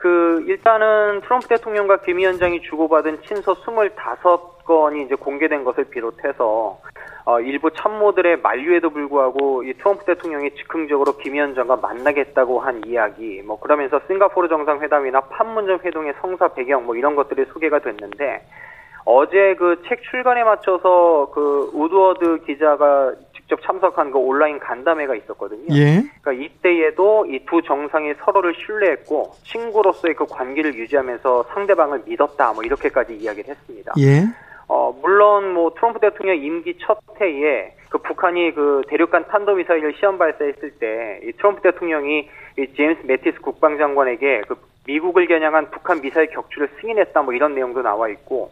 [0.01, 6.79] 그 일단은 트럼프 대통령과 김 위원장이 주고받은 친서 25건이 이제 공개된 것을 비롯해서
[7.23, 13.59] 어, 일부 참모들의 만류에도 불구하고 이 트럼프 대통령이 즉흥적으로 김 위원장과 만나겠다고 한 이야기, 뭐
[13.59, 18.41] 그러면서 싱가포르 정상회담이나 판문점 회동의 성사 배경 뭐 이런 것들이 소개가 됐는데
[19.05, 23.13] 어제 그 책 출간에 맞춰서 그 우드워드 기자가
[23.51, 25.65] 직접 참석한 그 온라인 간담회가 있었거든요.
[25.75, 26.03] 예.
[26.21, 32.53] 그러니까 이때에도 이 두 정상이 서로를 신뢰했고 친구로서의 그 관계를 유지하면서 상대방을 믿었다.
[32.53, 33.93] 뭐 이렇게까지 이야기를 했습니다.
[33.99, 34.23] 예.
[34.69, 40.71] 어, 물론 뭐 트럼프 대통령 임기 첫 해에 그 북한이 그 대륙간 탄도미사일을 시험 발사했을
[40.79, 47.21] 때 이 트럼프 대통령이 이 제임스 매티스 국방장관에게 그 미국을 겨냥한 북한 미사일 격추를 승인했다
[47.21, 48.51] 뭐 이런 내용도 나와 있고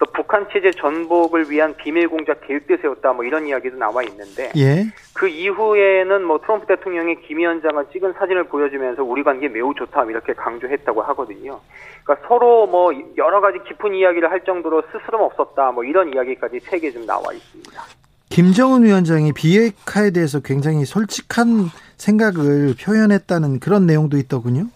[0.00, 4.86] 또 북한 체제 전복을 위한 비밀 공작 계획도 세웠다 뭐 이런 이야기도 나와 있는데 예.
[5.12, 10.32] 그 이후에는 뭐 트럼프 대통령이 김 위원장을 찍은 사진을 보여주면서 우리 관계 매우 좋다 이렇게
[10.32, 11.60] 강조했다고 하거든요.
[12.02, 16.90] 그러니까 서로 뭐 여러 가지 깊은 이야기를 할 정도로 스스럼 없었다 뭐 이런 이야기까지 책에
[16.92, 17.82] 좀 나와 있습니다.
[18.30, 24.68] 김정은 위원장이 비핵화에 대해서 굉장히 솔직한 생각을 표현했다는 그런 내용도 있더군요.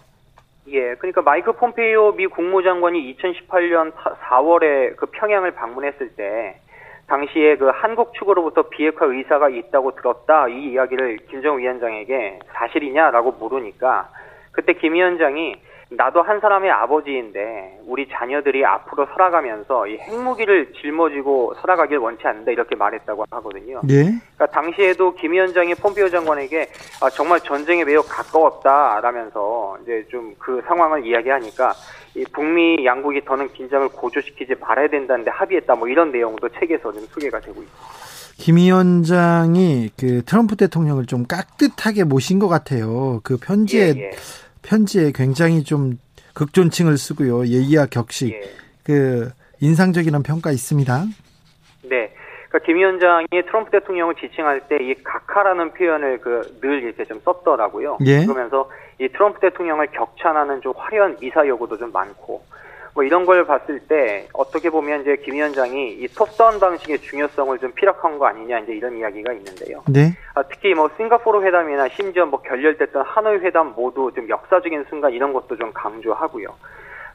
[0.68, 6.59] 예, 그러니까 마이크 폼페이오 미 국무장관이 2018년 4월에 그 평양을 방문했을 때
[7.07, 10.48] 당시에 그 한국 측으로부터 비핵화 의사가 있다고 들었다.
[10.48, 14.09] 이 이야기를 김정은 위원장에게 사실이냐라고 물으니까
[14.53, 15.57] 그때 김 위원장이
[15.90, 22.75] 나도 한 사람의 아버지인데 우리 자녀들이 앞으로 살아가면서 이 핵무기를 짊어지고 살아가길 원치 않는다 이렇게
[22.75, 23.81] 말했다고 하거든요.
[23.90, 24.05] 예.
[24.05, 26.68] 그러니까 당시에도 김 위원장이 폼피오 장관에게
[27.03, 31.73] 아, 정말 전쟁에 매우 가까웠다라면서 이제 좀 그 상황을 이야기하니까
[32.14, 37.40] 이 북미 양국이 더는 긴장을 고조시키지 말아야 된다는데 합의했다 뭐 이런 내용도 책에서 좀 소개가
[37.40, 38.05] 되고 있습니다.
[38.37, 43.20] 김 위원장이 그 트럼프 대통령을 좀 깍듯하게 모신 것 같아요.
[43.23, 44.11] 그 편지에 예, 예.
[44.66, 45.98] 편지에 굉장히 좀
[46.35, 47.46] 극존칭을 쓰고요.
[47.46, 48.33] 예의와 격식.
[48.33, 48.40] 예.
[48.85, 51.05] 그 인상적인 평가 있습니다.
[51.85, 52.12] 네.
[52.48, 57.98] 그러니까 김 위원장이 트럼프 대통령을 지칭할 때 이 각하라는 표현을 그 늘 이렇게 좀 썼더라고요.
[58.07, 58.24] 예.
[58.24, 58.68] 그러면서
[59.00, 62.42] 이 트럼프 대통령을 격찬하는 좀 화려한 미사 여구도 좀 많고
[62.95, 67.73] 뭐 이런 걸 봤을 때 어떻게 보면 이제 김 위원장이 이 톱다운 방식의 중요성을 좀
[67.73, 69.83] 피력한 거 아니냐 이제 이런 이야기가 있는데요.
[69.89, 70.17] 네.
[70.35, 75.33] 아, 특히 뭐 싱가포르 회담이나 심지어 뭐 결렬됐던 하노이 회담 모두 좀 역사적인 순간 이런
[75.33, 76.49] 것도 좀 강조하고요.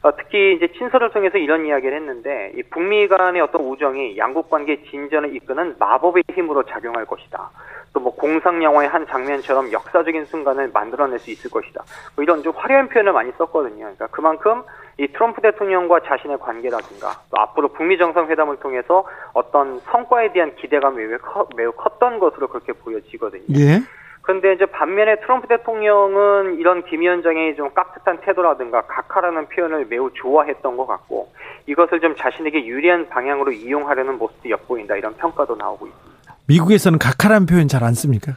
[0.02, 4.82] 어, 특히 이제 친서를 통해서 이런 이야기를 했는데 이 북미 간의 어떤 우정이 양국 관계
[4.84, 7.50] 진전을 이끄는 마법의 힘으로 작용할 것이다.
[7.92, 11.82] 또 뭐 공상 영화의 한 장면처럼 역사적인 순간을 만들어낼 수 있을 것이다.
[12.16, 13.78] 뭐 이런 좀 화려한 표현을 많이 썼거든요.
[13.78, 14.62] 그러니까 그만큼
[15.00, 21.18] 이 트럼프 대통령과 자신의 관계라든가 또 앞으로 북미 정상회담을 통해서 어떤 성과에 대한 기대감이 매우,
[21.18, 23.44] 커, 매우 컸던 것으로 그렇게 보여지거든요.
[23.58, 23.80] 예.
[24.20, 30.76] 근데 이제 반면에 트럼프 대통령은 이런 김 위원장의 좀 깍듯한 태도라든가 각하라는 표현을 매우 좋아했던
[30.76, 31.32] 것 같고
[31.66, 36.34] 이것을 좀 자신에게 유리한 방향으로 이용하려는 모습도 엿보인다 이런 평가도 나오고 있습니다.
[36.46, 38.32] 미국에서는 각하라는 표현 잘 안 씁니까?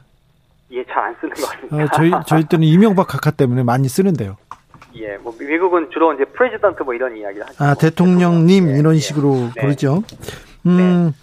[0.71, 1.75] 예, 잘 안 쓰는 것 같습니다.
[1.75, 4.37] 어, 저희 저희 때는 이명박 각하 때문에 많이 쓰는데요.
[4.95, 7.63] 예, 뭐 미국은 주로 이제 President 뭐 이런 이야기를 하죠.
[7.63, 8.99] 아 대통령님 예, 이런 예.
[8.99, 9.61] 식으로 네.
[9.61, 10.03] 부르죠.
[10.65, 11.13] 음.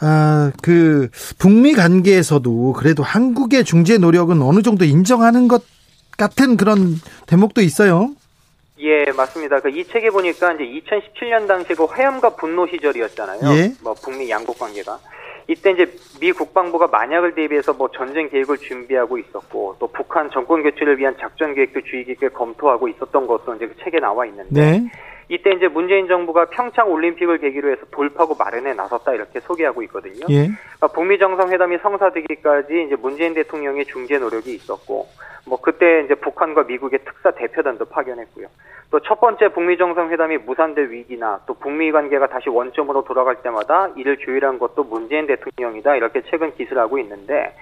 [0.00, 1.08] 아, 그
[1.38, 5.62] 북미 관계에서도 그래도 한국의 중재 노력은 어느 정도 인정하는 것
[6.16, 6.94] 같은 그런
[7.26, 8.10] 대목도 있어요.
[8.80, 9.60] 예, 맞습니다.
[9.60, 13.40] 그 이 책에 보니까 이제 2017년 당시 그 화염과 분노 시절이었잖아요.
[13.56, 13.72] 예.
[13.82, 14.98] 뭐 북미 양국 관계가.
[15.48, 20.98] 이때 이제 미 국방부가 만약을 대비해서 뭐 전쟁 계획을 준비하고 있었고 또 북한 정권 교체를
[20.98, 24.90] 위한 작전 계획도 주의 깊게 검토하고 있었던 것으로 이제 그 책에 나와 있는데 네.
[25.30, 30.26] 이때 이제 문재인 정부가 평창 올림픽을 계기로 해서 돌파구 마련에 나섰다 이렇게 소개하고 있거든요.
[30.30, 30.46] 예.
[30.46, 35.06] 그러니까 북미 정상회담이 성사되기까지 이제 문재인 대통령의 중재 노력이 있었고,
[35.48, 38.46] 뭐 그때 이제 북한과 미국의 특사 대표단도 파견했고요.
[38.90, 44.16] 또 첫 번째 북미 정상회담이 무산될 위기나 또 북미 관계가 다시 원점으로 돌아갈 때마다 이를
[44.18, 47.54] 조율한 것도 문재인 대통령이다 이렇게 최근 기술하고 있는데,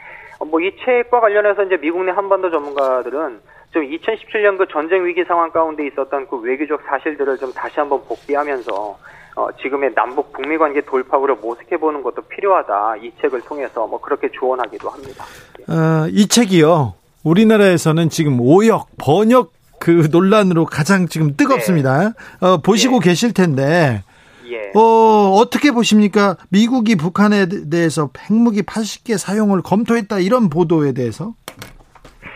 [0.51, 3.41] 뭐 이 책과 관련해서 이제 미국 내 한반도 전문가들은
[3.73, 8.99] 좀 2017년 그 전쟁 위기 상황 가운데 있었던 그 외교적 사실들을 좀 다시 한번 복귀하면서
[9.37, 12.97] 어, 지금의 남북 북미 관계 돌파구를 모색해 보는 것도 필요하다.
[13.03, 15.25] 이 책을 통해서 뭐 그렇게 조언하기도 합니다.
[15.69, 16.95] 어, 이 책이요.
[17.27, 22.13] 우리나라에서는 지금 오역 번역 그 논란으로 가장 지금 뜨겁습니다.
[22.41, 23.11] 어, 보시고 네.
[23.11, 24.03] 계실 텐데
[24.49, 24.71] 예.
[24.79, 26.37] 어, 어떻게 보십니까?
[26.51, 31.35] 미국이 북한에 대해서 핵무기 80개 사용을 검토했다 이런 보도에 대해서?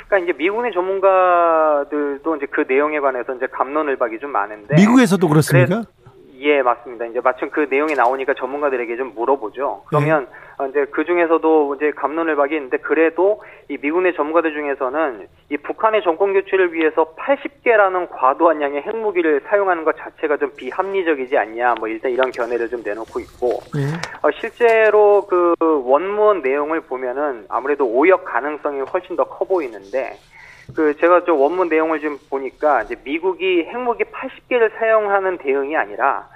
[0.09, 5.29] 그러니까 이제 미국 내 전문가들도 이제 그 내용에 관해서 이제 감론을 박이 좀 많은데 미국에서도
[5.29, 5.85] 그렇습니까?
[6.41, 7.05] 예, 맞습니다.
[7.07, 9.83] 이제 마침 그 내용이 나오니까 전문가들에게 좀 물어보죠.
[9.87, 10.65] 그러면 네.
[10.65, 16.33] 어, 이제 그 중에서도 이제 감론을 박이 있는데 그래도 이내 전문가들 중에서는 이 북한의 정권
[16.33, 21.75] 교체를 위해서 80개라는 과도한 양의 핵무기를 사용하는 것 자체가 좀 비합리적이지 않냐.
[21.79, 23.87] 뭐 일단 이런 견해를 좀 내놓고 있고 예.
[24.23, 30.17] 어, 실제로 그 원문 내용을 보면은 아무래도 오역 가능성이 훨씬 더 커 보이는데
[30.75, 36.29] 그 제가 저 원문 내용을 좀 보니까 이제 미국이 핵무기 80개를 사용하는 대응이 아니라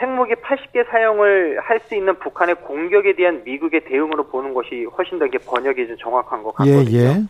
[0.00, 5.26] 핵무기 80개 사용을 할 수 있는 북한의 공격에 대한 미국의 대응으로 보는 것이 훨씬 더
[5.26, 6.98] 이게 번역이 좀 정확한 것 예, 같거든요.
[6.98, 7.22] 예.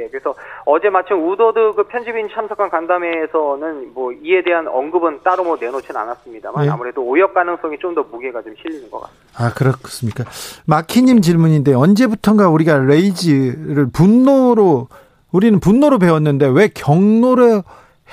[0.00, 0.34] 예, 그래서
[0.66, 6.64] 어제 마침 우더드 그 편집인 참석한 간담회에서는 뭐 이에 대한 언급은 따로 뭐 내놓지는 않았습니다만
[6.66, 6.70] 예.
[6.70, 9.24] 아무래도 오역 가능성이 좀 더 무게가 좀 실리는 것 같습니다.
[9.36, 10.24] 아, 그렇습니까?
[10.66, 14.86] 마키님 질문인데 언제부턴가 우리가 레이즈를 분노로
[15.32, 17.62] 우리는 분노로 배웠는데 왜 경로로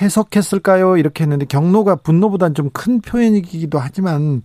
[0.02, 0.98] 해석했을까요?
[0.98, 4.42] 이렇게 했는데 경로가 분노보다는 좀큰 표현이기도 하지만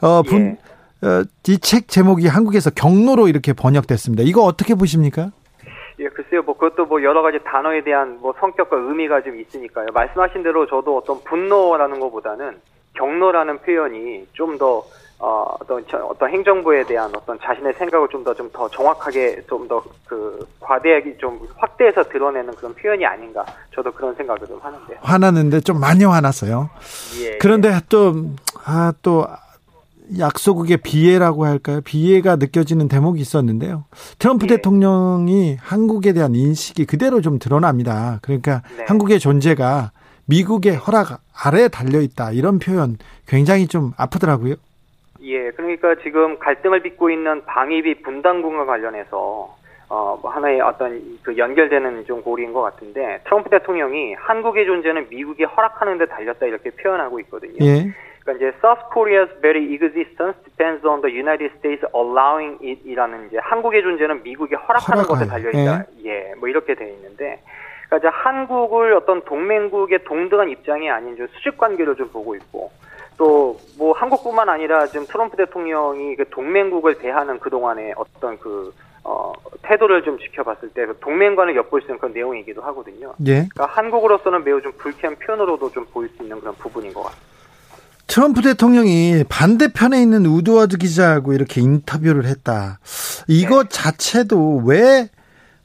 [0.00, 0.56] 어, 분,
[1.02, 4.22] 어, 이책 제목이 한국에서 경로로 이렇게 번역됐습니다.
[4.24, 5.32] 이거 어떻게 보십니까?
[5.98, 9.88] 예, 글쎄요, 뭐 그것도 뭐 여러 가지 단어에 대한 뭐 성격과 의미가 좀 있으니까요.
[9.92, 12.58] 말씀하신 대로 저도 어떤 분노라는 것보다는
[12.94, 14.84] 경로라는 표현이 좀더
[15.24, 19.80] 어, 어떤 저- 어떤 행정부에 대한 어떤 자신의 생각을 좀더 좀 더 정확하게 좀 더
[20.06, 23.44] 그 과대하게 좀 확대해서 드러내는 그런 표현이 아닌가.
[23.72, 24.96] 저도 그런 생각을 좀 하는데.
[25.00, 26.68] 화났는데 좀 많이 화났어요.
[27.22, 27.38] 예.
[27.38, 28.14] 그런데 또,
[28.64, 29.26] 아, 또,
[30.18, 31.80] 약소국의 비애라고 할까요?
[31.82, 33.84] 비애가 느껴지는 대목이 있었는데요.
[34.18, 34.56] 트럼프 예.
[34.56, 38.18] 대통령이 한국에 대한 인식이 그대로 좀 드러납니다.
[38.22, 38.84] 그러니까 네.
[38.88, 39.92] 한국의 존재가
[40.26, 44.56] 미국의 허락 아래 달려 있다 이런 표현 굉장히 좀 아프더라고요.
[45.22, 49.56] 예, 그러니까 지금 갈등을 빚고 있는 방위비 분담금과 관련해서
[49.88, 55.44] 어, 뭐 하나의 어떤 그 연결되는 좀 고리인 것 같은데 트럼프 대통령이 한국의 존재는 미국이
[55.44, 57.56] 허락하는 데 달렸다 이렇게 표현하고 있거든요.
[57.60, 57.92] 예.
[58.20, 63.82] 그러니까 이제 South Korea's very existence depends on the United States allowing it이라는 이제 한국의
[63.82, 65.84] 존재는 미국이 허락하는 것에 달려 있다.
[66.04, 66.10] 예.
[66.10, 67.42] 예, 뭐 이렇게 되어 있는데
[67.86, 72.70] 그러니까 이제 한국을 어떤 동맹국의 동등한 입장이 아닌 좀 수직 관계로 좀 보고 있고
[73.16, 78.72] 또 뭐 한국뿐만 아니라 지금 트럼프 대통령이 그 동맹국을 대하는 그 동안의 어떤 그
[79.02, 83.12] 어, 태도를 좀 지켜봤을 때그 동맹관을 엿볼 수 있는 그런 내용이기도 하거든요.
[83.26, 83.48] 예.
[83.48, 87.32] 그러니까 한국으로서는 매우 좀 불쾌한 표현으로도 좀 보일 수 있는 그런 부분인 것 같습니다.
[88.06, 92.78] 트럼프 대통령이 반대편에 있는 우드워드 기자하고 이렇게 인터뷰를 했다.
[93.26, 93.68] 이거 네.
[93.68, 95.08] 자체도 왜,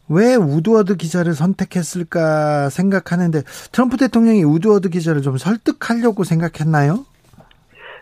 [0.10, 7.06] 왜 우드워드 기자를 선택했을까 생각하는데 트럼프 대통령이 우드워드 기자를 좀 설득하려고 생각했나요?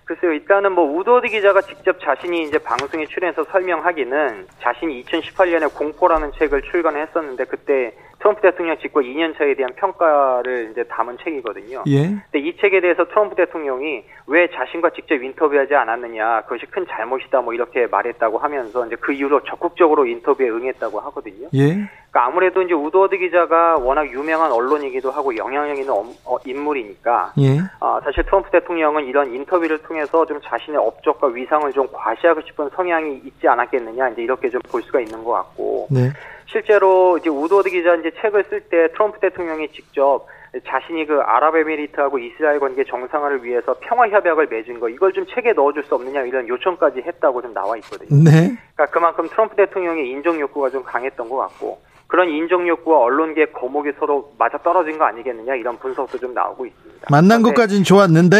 [0.05, 6.61] 글쎄요, 일단은 뭐 우드워드 기자가 직접 자신이 이제 방송에 출연해서 설명하기는 자신이 2018년에 공포라는 책을
[6.61, 11.83] 출간했었는데 그때 트럼프 대통령 집권 2년 차에 대한 평가를 이제 담은 책이거든요.
[11.87, 12.07] 예.
[12.31, 17.53] 근데 이 책에 대해서 트럼프 대통령이 왜 자신과 직접 인터뷰하지 않았느냐, 그것이 큰 잘못이다, 뭐
[17.53, 21.49] 이렇게 말했다고 하면서 이제 그 이후로 적극적으로 인터뷰에 응했다고 하거든요.
[21.55, 21.89] 예.
[22.15, 25.91] 그러니까 아무래도 이제 우드워드 기자가 워낙 유명한 언론이기도 하고 영향력 있는
[26.23, 27.59] 어, 인물이니까, 예.
[27.81, 33.21] 아, 사실 트럼프 대통령은 이런 인터뷰를 통해서 좀 자신의 업적과 위상을 좀 과시하고 싶은 성향이
[33.25, 35.87] 있지 않았겠느냐, 이제 이렇게 좀 볼 수가 있는 것 같고.
[35.91, 36.09] 네.
[36.45, 40.25] 실제로 이제 우드워드 기자 이제 책을 쓸 때 트럼프 대통령이 직접
[40.65, 45.83] 자신이 그 아랍에미리트하고 이스라엘 관계 정상화를 위해서 평화 협약을 맺은 거 이걸 좀 책에 넣어줄
[45.83, 48.23] 수 없느냐 이런 요청까지 했다고 좀 나와 있거든요.
[48.23, 48.55] 네.
[48.73, 53.91] 그러니까 그만큼 트럼프 대통령의 인정 욕구가 좀 강했던 것 같고 그런 인정 욕구와 언론계 거목이
[53.99, 57.07] 서로 맞아 떨어진 거 아니겠느냐 이런 분석도 좀 나오고 있습니다.
[57.09, 58.37] 만난 것까지는 좋았는데.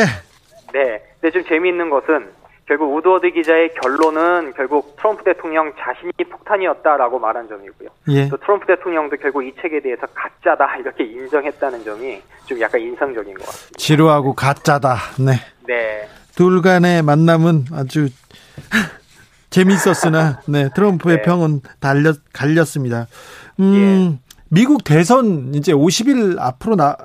[0.74, 1.04] 네.
[1.20, 2.30] 근데 좀 재미있는 것은
[2.68, 7.90] 결국 우드워드 기자의 결론은 결국 트럼프 대통령 자신이 폭탄이었다라고 말한 점이고요.
[8.10, 8.28] 예.
[8.28, 13.46] 또 트럼프 대통령도 결국 이 책에 대해서 가짜다 이렇게 인정했다는 점이 좀 약간 인상적인 것
[13.46, 13.78] 같습니다.
[13.78, 14.96] 지루하고 가짜다.
[15.20, 15.34] 네.
[15.68, 16.08] 네.
[16.36, 18.10] 둘 간의 만남은 아주
[19.52, 21.22] 재밌었으나 네 트럼프의 네.
[21.22, 23.08] 평은 달렸 갈렸습니다.
[23.60, 24.20] 음, 예.
[24.50, 26.96] 미국 대선 이제 50일 앞으로 나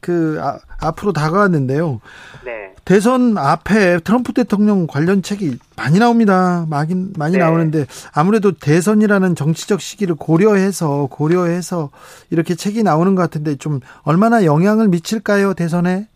[0.00, 2.00] 그 아, 앞으로 다가왔는데요.
[2.44, 2.72] 네.
[2.84, 6.66] 대선 앞에 트럼프 대통령 관련 책이 많이 나옵니다.
[6.68, 7.38] 많이 많이 네.
[7.40, 11.90] 나오는데 아무래도 대선이라는 정치적 시기를 고려해서 고려해서
[12.30, 16.06] 이렇게 책이 나오는 것 같은데 좀 얼마나 영향을 미칠까요 대선에?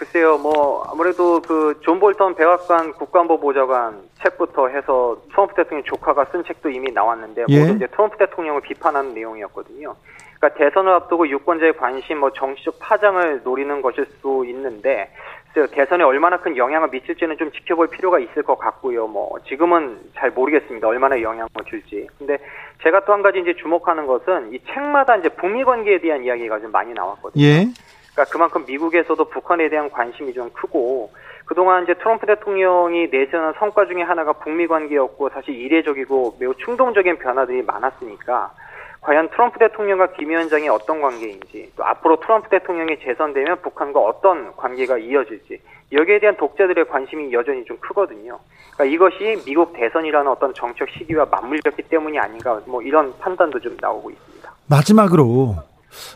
[0.00, 6.42] 글쎄요, 뭐 아무래도 그 존 볼턴 백악관 국가안보 보좌관 책부터 해서 트럼프 대통령 조카가 쓴
[6.42, 7.60] 책도 이미 나왔는데 예.
[7.60, 9.94] 모두 이제 트럼프 대통령을 비판하는 내용이었거든요.
[10.38, 15.12] 그러니까 대선을 앞두고 유권자의 관심, 뭐 정치적 파장을 노리는 것일 수도 있는데
[15.52, 19.06] 글쎄요, 대선에 얼마나 큰 영향을 미칠지는 좀 지켜볼 필요가 있을 것 같고요.
[19.06, 20.88] 뭐 지금은 잘 모르겠습니다.
[20.88, 22.08] 얼마나 영향을 줄지.
[22.16, 22.38] 근데
[22.82, 26.72] 제가 또 한 가지 이제 주목하는 것은 이 책마다 이제 북미 관계에 대한 이야기가 좀
[26.72, 27.44] 많이 나왔거든요.
[27.44, 27.66] 예.
[28.12, 31.10] 그러니까 그만큼 미국에서도 북한에 대한 관심이 좀 크고
[31.44, 37.62] 그동안 이제 트럼프 대통령이 내세우는 성과 중에 하나가 북미 관계였고 사실 이례적이고 매우 충동적인 변화들이
[37.62, 38.52] 많았으니까
[39.00, 44.98] 과연 트럼프 대통령과 김 위원장이 어떤 관계인지 또 앞으로 트럼프 대통령이 재선되면 북한과 어떤 관계가
[44.98, 45.60] 이어질지
[45.92, 48.38] 여기에 대한 독자들의 관심이 여전히 좀 크거든요.
[48.74, 54.10] 그러니까 이것이 미국 대선이라는 어떤 정책 시기와 맞물렸기 때문이 아닌가 뭐 이런 판단도 좀 나오고
[54.10, 54.52] 있습니다.
[54.68, 55.56] 마지막으로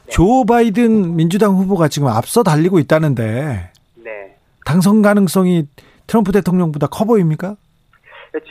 [0.08, 4.36] 조 바이든 민주당 후보가 지금 앞서 달리고 있다는데 네.
[4.64, 5.66] 당선 가능성이
[6.06, 7.56] 트럼프 대통령보다 커 보입니까?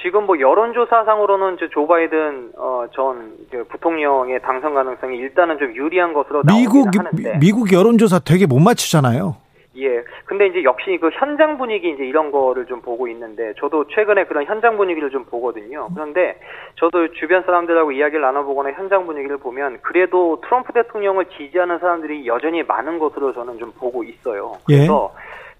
[0.01, 6.85] 지금 뭐 여론조사상으로는 조 바이든 어, 전그 부통령의 당선 가능성이 일단은 좀 유리한 것으로 미국
[6.85, 9.42] 나오긴 하는데 미국 여론조사 되게 못 맞추잖아요.
[9.75, 10.03] 예.
[10.25, 14.45] 근데 이제 역시 그 현장 분위기 이제 이런 거를 좀 보고 있는데 저도 최근에 그런
[14.45, 15.89] 현장 분위기를 좀 보거든요.
[15.93, 16.39] 그런데
[16.75, 22.99] 저도 주변 사람들하고 이야기를 나눠보거나 현장 분위기를 보면 그래도 트럼프 대통령을 지지하는 사람들이 여전히 많은
[22.99, 24.57] 것으로 저는 좀 보고 있어요.
[24.65, 25.13] 그래서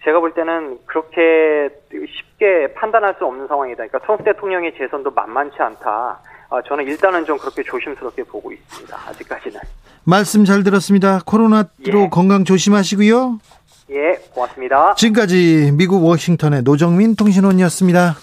[0.03, 3.88] 제가 볼 때는 그렇게 쉽게 판단할 수 없는 상황이다.
[3.88, 6.19] 그러니까 트럼프 대통령의 재선도 만만치 않다.
[6.49, 8.95] 아, 저는 일단은 좀 그렇게 조심스럽게 보고 있습니다.
[9.09, 9.59] 아직까지는.
[10.05, 11.19] 말씀 잘 들었습니다.
[11.25, 12.09] 코로나로 예.
[12.11, 13.39] 건강 조심하시고요.
[13.91, 14.95] 예, 고맙습니다.
[14.95, 18.15] 지금까지 미국 워싱턴의 노정민 통신원이었습니다.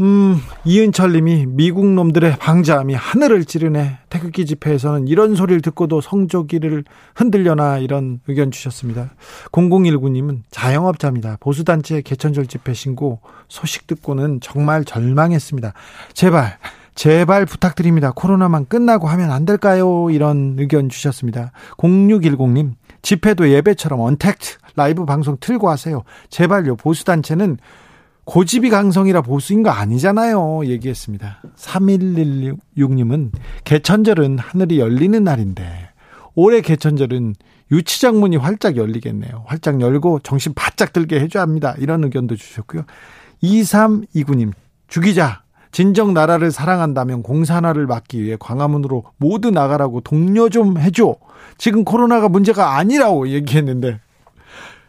[0.00, 3.98] 음, 이은철 님이 미국 놈들의 방자함이 하늘을 찌르네.
[4.08, 6.84] 태극기 집회에서는 이런 소리를 듣고도 성조기를
[7.14, 9.10] 흔들려나 이런 의견 주셨습니다.
[9.52, 11.36] 0019 님은 자영업자입니다.
[11.40, 15.74] 보수단체 개천절 집회 신고 소식 듣고는 정말 절망했습니다.
[16.14, 16.56] 제발,
[16.94, 18.12] 제발 부탁드립니다.
[18.14, 20.08] 코로나만 끝나고 하면 안 될까요?
[20.10, 21.52] 이런 의견 주셨습니다.
[21.76, 22.72] 0610님,
[23.02, 26.02] 집회도 예배처럼 언택트 라이브 방송 틀고 하세요.
[26.28, 26.76] 제발요.
[26.76, 27.58] 보수단체는
[28.24, 30.66] 고집이 강성이라 보수인 거 아니잖아요.
[30.66, 31.42] 얘기했습니다.
[31.56, 33.32] 3116님은
[33.64, 35.90] 개천절은 하늘이 열리는 날인데
[36.34, 37.34] 올해 개천절은
[37.72, 39.44] 유치장 문이 활짝 열리겠네요.
[39.46, 41.74] 활짝 열고 정신 바짝 들게 해줘야 합니다.
[41.78, 42.82] 이런 의견도 주셨고요.
[43.42, 44.52] 2329님,
[44.88, 45.42] 주기자,
[45.72, 51.16] 진정 나라를 사랑한다면 공산화를 막기 위해 광화문으로 모두 나가라고 독려 좀 해줘.
[51.58, 54.00] 지금 코로나가 문제가 아니라고 얘기했는데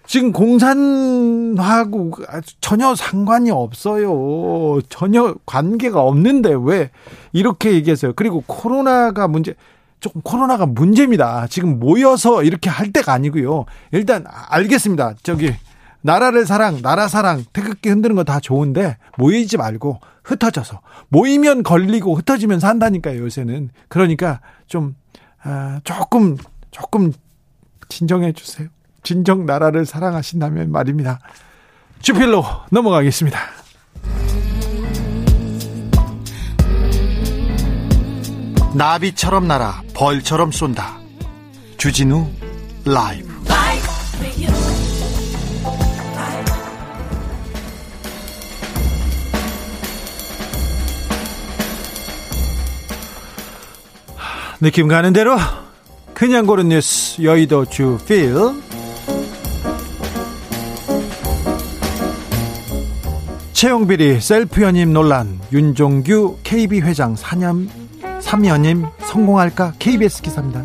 [0.06, 2.12] 지금 공산하고
[2.60, 4.80] 전혀 상관이 없어요.
[4.90, 6.90] 전혀 관계가 없는데 왜
[7.32, 8.14] 이렇게 얘기했어요.
[8.16, 9.54] 그리고 코로나가 문제,
[10.02, 11.48] 조금 코로나가 문제입니다.
[11.48, 13.66] 지금 모여서 이렇게 할 때가 아니고요.
[13.92, 15.14] 일단 알겠습니다.
[15.24, 15.54] 저기
[16.02, 22.60] 나라를 사랑, 나라 사랑, 태극기 흔드는 거 다 좋은데 모이지 말고 흩어져서 모이면 걸리고 흩어지면
[22.60, 23.22] 산다니까요.
[23.24, 24.96] 요새는 그러니까 좀
[25.44, 26.38] 아, 조금
[26.72, 27.12] 조금
[27.90, 28.68] 진정해 주세요.
[29.04, 31.20] 진정 나라를 사랑하신다면 말입니다.
[32.02, 33.40] 주필로 넘어가겠습니다.
[38.76, 40.98] 나비처럼 날아 벌처럼 쏜다.
[41.78, 42.28] 주진우
[42.86, 43.31] 라이브.
[54.62, 55.38] 느낌 가는 대로
[56.14, 58.36] 그냥 고른 뉴스 여의도 주필
[63.54, 67.68] 채용비리 셀프 연임 논란 윤종규 KB 회장 4년
[68.22, 70.64] 3연임 성공할까 KBS 기사입니다.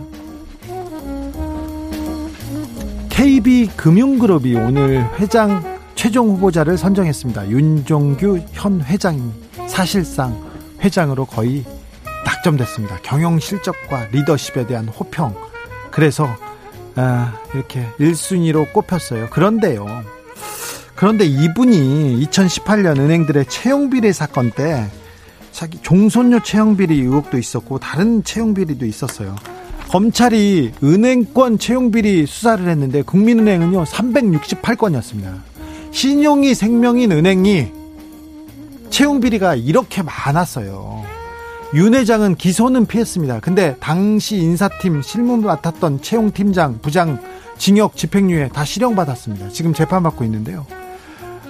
[3.08, 7.48] KB금융그룹이 오늘 회장 최종 후보자를 선정했습니다.
[7.48, 9.22] 윤종규 현 회장이
[9.66, 10.38] 사실상
[10.82, 11.64] 회장으로 거의
[12.26, 12.98] 낙점됐습니다.
[13.02, 15.34] 경영 실적과 리더십에 대한 호평.
[15.90, 16.28] 그래서
[16.96, 19.28] 아, 이렇게 1순위로 꼽혔어요.
[19.30, 19.86] 그런데요.
[20.94, 24.90] 그런데 이분이 2018년 은행들의 채용 비리 사건 때
[25.52, 29.36] 자기 종손료 채용 비리 의혹도 있었고 다른 채용 비리도 있었어요.
[29.88, 35.40] 검찰이 은행권 채용 비리 수사를 했는데 국민은행은요 368건이었습니다.
[35.92, 37.72] 신용이 생명인 은행이
[38.90, 41.15] 채용 비리가 이렇게 많았어요.
[41.76, 43.40] 윤 회장은 기소는 피했습니다.
[43.40, 47.20] 근데 당시 인사팀 실무를 맡았던 채용 팀장, 부장,
[47.58, 49.50] 징역 집행유예 다 실형받았습니다.
[49.50, 50.66] 지금 재판받고 있는데요.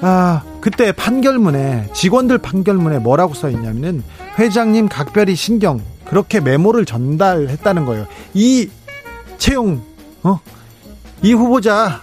[0.00, 4.02] 아, 그때 판결문에 직원들 판결문에 뭐라고 써 있냐면은
[4.36, 8.08] 회장님 각별히 신경 그렇게 메모를 전달했다는 거예요.
[8.34, 8.68] 이
[9.38, 9.80] 채용
[10.24, 10.40] 어?
[11.22, 12.02] 이 후보자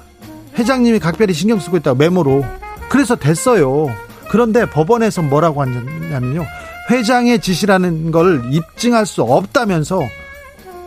[0.57, 2.45] 회장님이 각별히 신경 쓰고 있다 메모로.
[2.87, 3.93] 그래서 됐어요.
[4.29, 6.45] 그런데 법원에서 뭐라고 하냐면요.
[6.89, 10.01] 회장의 지시라는 걸 입증할 수 없다면서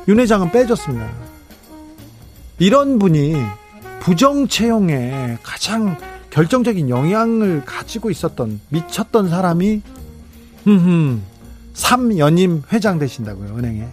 [0.08, 1.10] 윤 회장은 빼줬습니다.
[2.58, 3.34] 이런 분이
[4.00, 5.96] 부정 채용에 가장
[6.30, 9.82] 결정적인 영향을 가지고 있었던 미쳤던 사람이
[10.64, 11.20] 흠흠
[11.74, 13.88] 3연임 회장 되신다고요 은행에.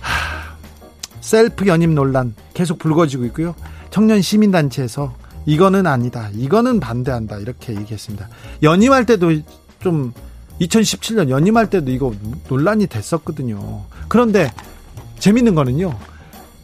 [0.00, 0.56] 하,
[1.20, 3.54] 셀프 연임 논란 계속 불거지고 있고요.
[3.90, 5.14] 청년 시민단체에서
[5.46, 8.28] 이거는 아니다 이거는 반대한다 이렇게 얘기했습니다.
[8.62, 9.32] 연임할 때도
[9.80, 10.12] 좀
[10.60, 12.12] 2017년 연임할 때도 이거
[12.48, 14.52] 논란이 됐었거든요 그런데
[15.18, 15.96] 재밌는 거는요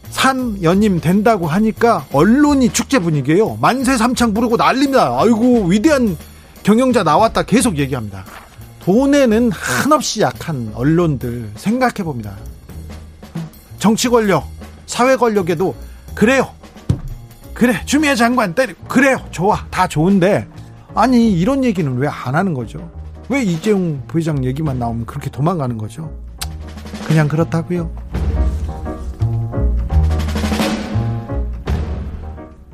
[0.09, 3.57] 3 연임 된다고 하니까 언론이 축제 분위기예요.
[3.61, 5.19] 만세 삼창 부르고 난립니다.
[5.19, 6.17] 아이고 위대한
[6.63, 8.23] 경영자 나왔다 계속 얘기합니다.
[8.85, 12.37] 돈에는 한없이 약한 언론들 생각해 봅니다.
[13.79, 14.47] 정치 권력,
[14.85, 15.75] 사회 권력에도
[16.15, 16.49] 그래요.
[17.53, 20.47] 그래 주미애 장관 때리 그래요 좋아 다 좋은데
[20.95, 22.89] 아니 이런 얘기는 왜 안 하는 거죠?
[23.29, 26.11] 왜 이재용 부회장 얘기만 나오면 그렇게 도망가는 거죠?
[27.05, 27.91] 그냥 그렇다고요.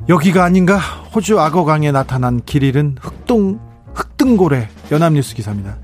[0.08, 0.78] 여기가 아닌가?
[1.14, 3.58] 호주 악어강에 나타난 길 잃은 흑동
[3.94, 5.78] 흑등고래 연합뉴스 기사입니다.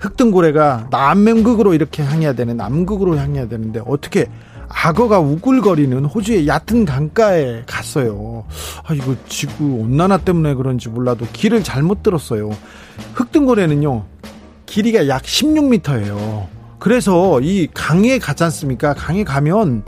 [0.00, 4.26] 흑등고래가 남맹극으로 이렇게 향해야 되는 남극으로 향해야 되는데 어떻게
[4.74, 8.44] 악어가 우글거리는 호주의 얕은 강가에 갔어요.
[8.84, 12.50] 아 이거 지구 온난화 때문에 그런지 몰라도 길을 잘못 들었어요.
[13.14, 14.04] 흑등고래는요
[14.66, 16.46] 길이가 약 16m예요.
[16.78, 18.94] 그래서 이 강에 가지 않습니까?
[18.94, 19.84] 강에 가면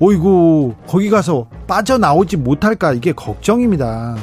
[0.00, 4.16] 오이고 거기 가서 빠져나오지 못할까 이게 걱정입니다.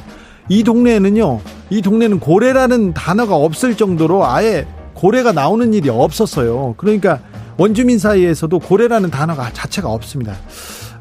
[0.49, 1.39] 이 동네에는요.
[1.69, 6.75] 이 동네는 고래라는 단어가 없을 정도로 아예 고래가 나오는 일이 없었어요.
[6.77, 7.19] 그러니까
[7.57, 10.35] 원주민 사이에서도 고래라는 단어가 자체가 없습니다.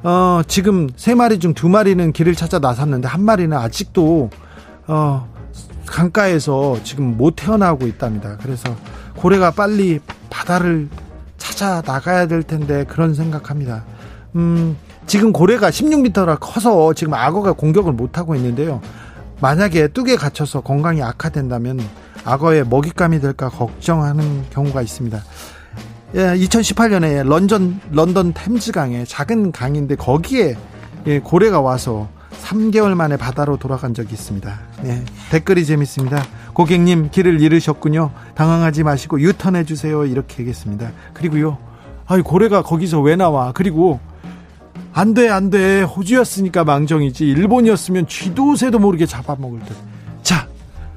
[0.03, 4.31] 어, 지금 세 마리 중 두 마리는 길을 찾아 나섰는데 한 마리는 아직도
[4.87, 5.29] 어,
[5.87, 8.37] 강가에서 지금 못 태어나고 있답니다.
[8.43, 8.75] 그래서
[9.17, 10.01] 고래가 빨리
[10.31, 10.89] 바다를
[11.39, 13.85] 찾아 나가야 될 텐데 그런 생각합니다.
[14.35, 14.77] 음,
[15.07, 18.81] 지금 고래가 16m라 커서 지금 악어가 공격을 못 하고 있는데요.
[19.41, 21.81] 만약에 뚝에 갇혀서 건강이 악화된다면
[22.25, 25.23] 악어의 먹잇감이 될까 걱정하는 경우가 있습니다.
[26.17, 30.57] 예, 2018년에 런던 런던 템즈강에 작은 강인데 거기에
[31.07, 32.09] 예, 고래가 와서
[32.43, 34.61] 3개월 만에 바다로 돌아간 적이 있습니다.
[34.87, 36.25] 예, 댓글이 재밌습니다.
[36.55, 38.13] 고객님 길을 잃으셨군요.
[38.35, 40.07] 당황하지 마시고 유턴해 주세요.
[40.07, 40.91] 이렇게 얘기했습니다.
[41.13, 41.59] 그리고요.
[42.07, 43.53] 아이 고래가 거기서 왜 나와?
[43.53, 44.01] 그리고
[44.95, 45.83] 안 돼, 안 돼.
[45.83, 47.27] 호주였으니까 망정이지.
[47.27, 49.77] 일본이었으면 쥐도 새도 모르게 잡아먹을 듯.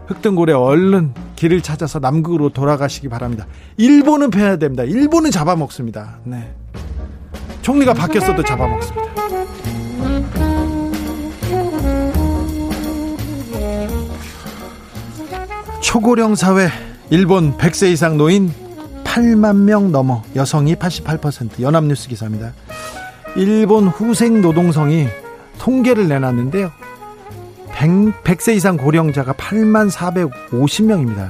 [0.09, 3.45] 자, 흑등고래 얼른 길을 찾아서 남극으로 돌아가시기 바랍니다.
[3.77, 4.83] 일본은 패야 됩니다.
[4.83, 6.19] 일본은 잡아먹습니다.
[6.23, 6.53] 네.
[7.61, 9.09] 총리가 바뀌었어도 잡아먹습니다.
[15.81, 16.69] 초고령 사회
[17.09, 18.51] 일본 100세 이상 노인
[19.03, 22.53] 8만 명 넘어 여성이 88% 연합뉴스 기사입니다.
[23.35, 25.07] 일본 후생 노동성이
[25.57, 26.71] 통계를 내놨는데요.
[27.79, 31.29] 100, 세 이상 고령자가 8만 450명입니다.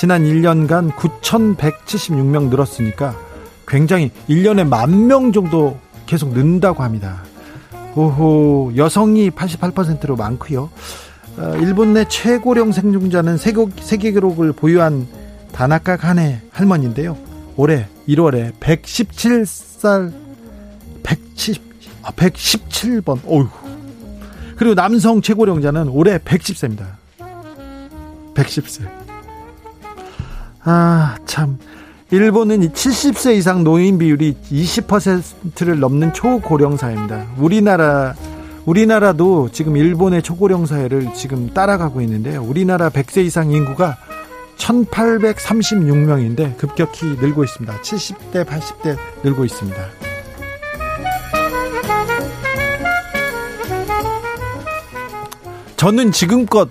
[0.00, 3.14] 지난 1년간 9,176명 늘었으니까
[3.68, 7.22] 굉장히 1년에 만 명 정도 계속 는다고 합니다.
[7.94, 10.70] 오호, 여성이 88%로 많고요.
[11.36, 15.06] 어, 일본 내 최고령 생존자는 세계, 기록을 보유한
[15.52, 17.16] 다나카 가네 할머니인데요.
[17.56, 20.12] 올해 1월에 117살
[21.02, 21.62] 110,
[22.02, 23.18] 아, 117번.
[23.26, 23.63] 어휴.
[24.56, 26.84] 그리고 남성 최고령자는 올해 110세입니다.
[28.34, 28.88] 110세.
[30.64, 31.58] 아, 참.
[32.10, 37.26] 일본은 70세 이상 노인 비율이 20%를 넘는 초고령 사회입니다.
[37.38, 38.14] 우리나라
[38.66, 42.42] 우리나라도 지금 일본의 초고령 사회를 지금 따라가고 있는데요.
[42.42, 43.96] 우리나라 100세 이상 인구가
[44.56, 47.80] 1836명인데 급격히 늘고 있습니다.
[47.80, 50.13] 70대, 80대 늘고 있습니다.
[55.84, 56.70] 저는 지금껏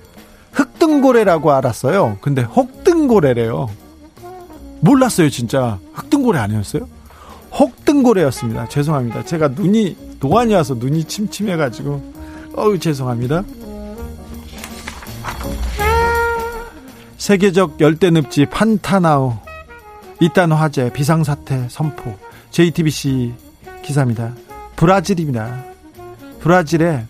[0.53, 2.18] 흑등고래라고 알았어요.
[2.20, 3.70] 근데 혹등고래래요.
[4.80, 5.78] 몰랐어요, 진짜.
[5.93, 6.89] 흑등고래 아니었어요?
[7.51, 8.70] 혹등고래였습니다.
[8.70, 9.24] 죄송합니다.
[9.24, 12.01] 제가 눈이 노안이 와서 눈이 침침해 가지고
[12.55, 13.43] 어우 죄송합니다.
[17.20, 19.36] 세계적 열대 늪지 판타나우
[20.22, 22.18] 이딴 화재 비상사태 선포
[22.49, 23.36] JTBC
[23.84, 24.34] 기사입니다.
[24.76, 25.66] 브라질입니다.
[26.39, 27.05] 브라질에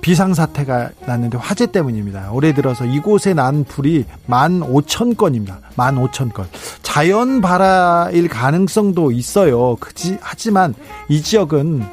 [0.00, 2.30] 비상사태가 났는데 화재 때문입니다.
[2.32, 5.58] 올해 들어서 이곳에 난 불이 만 오천 건입니다.
[5.76, 6.46] 만 오천 건.
[6.82, 9.76] 자연 발화일 가능성도 있어요.
[9.76, 10.74] 그지, 하지만
[11.08, 11.84] 이 지역은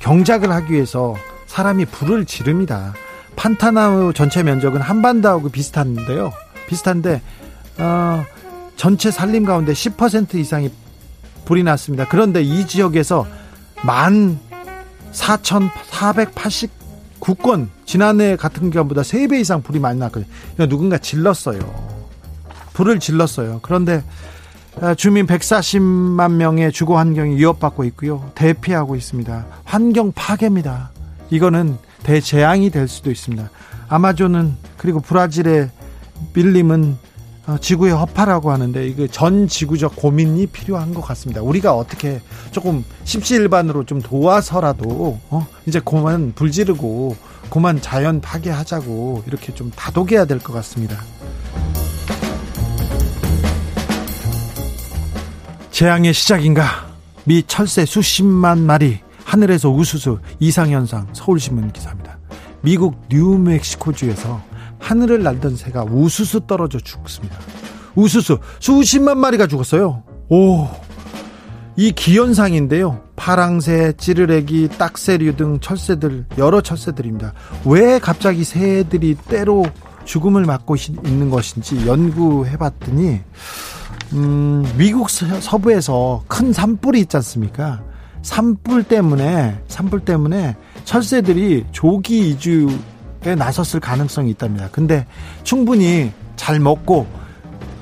[0.00, 1.14] 경작을 하기 위해서
[1.46, 2.94] 사람이 불을 지릅니다.
[3.36, 6.32] 판타나우 전체 면적은 한반도하고 비슷한데요.
[6.68, 7.20] 비슷한데,
[7.78, 8.24] 어,
[8.76, 10.70] 전체 산림 가운데 10% 이상이
[11.44, 12.06] 불이 났습니다.
[12.08, 13.26] 그런데 이 지역에서
[13.84, 14.38] 만
[15.12, 16.81] 4,480
[17.22, 20.26] 국권 지난해 같은 기간보다 3배 이상 불이 많이 났거든요.
[20.68, 21.60] 누군가 질렀어요.
[22.72, 23.60] 불을 질렀어요.
[23.62, 24.02] 그런데
[24.80, 28.32] 아, 주민 140만 명의 주거 환경이 위협받고 있고요.
[28.34, 29.46] 대피하고 있습니다.
[29.62, 30.90] 환경 파괴입니다.
[31.30, 33.50] 이거는 대재앙이 될 수도 있습니다.
[33.88, 35.70] 아마존은 그리고 브라질의
[36.34, 36.96] 밀림은 어,
[37.60, 41.42] 지구의 허파라고 하는데 이게 전 지구적 고민이 필요한 것 같습니다.
[41.42, 42.20] 우리가 어떻게
[42.52, 45.46] 조금 십시일반으로 좀 도와서라도 어?
[45.66, 47.16] 이제 그만 불지르고
[47.50, 50.96] 그만 자연 파괴하자고 이렇게 좀 다독여야 될 것 같습니다.
[55.70, 56.92] 재앙의 시작인가?
[57.24, 62.18] 미 철새 수십만 마리 하늘에서 우수수 이상현상 서울신문 기사입니다.
[62.60, 64.40] 미국 뉴멕시코주에서
[64.82, 67.38] 하늘을 날던 새가 우수수 떨어져 죽습니다.
[67.94, 70.02] 우수수 수십만 마리가 죽었어요.
[70.28, 70.68] 오,
[71.76, 73.00] 이 기현상인데요.
[73.16, 77.32] 파랑새, 찌르레기, 딱새류 등 철새들 여러 철새들입니다.
[77.64, 79.64] 왜 갑자기 새들이 때로
[80.04, 83.20] 죽음을 맞고 있는 것인지 연구해봤더니
[84.14, 87.82] 음, 미국 서부에서 큰 산불이 있지 않습니까?
[88.22, 92.68] 산불 때문에 산불 때문에 철새들이 조기 이주
[93.24, 94.68] 에 나섰을 가능성이 있답니다.
[94.72, 95.06] 근데
[95.44, 97.06] 충분히 잘 먹고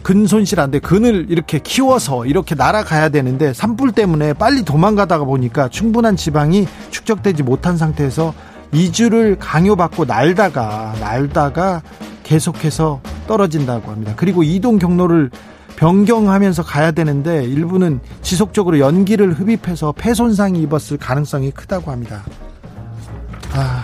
[0.02, 0.78] 근 손실 안 돼.
[0.78, 7.76] 근을 이렇게 키워서 이렇게 날아가야 되는데 산불 때문에 빨리 도망가다가 보니까 충분한 지방이 축적되지 못한
[7.76, 8.34] 상태에서
[8.72, 11.82] 이주를 강요받고 날다가 날다가
[12.22, 14.12] 계속해서 떨어진다고 합니다.
[14.16, 15.30] 그리고 이동 경로를
[15.76, 22.22] 변경하면서 가야 되는데 일부는 지속적으로 연기를 흡입해서 폐 손상이 입었을 가능성이 크다고 합니다.
[23.52, 23.82] 아,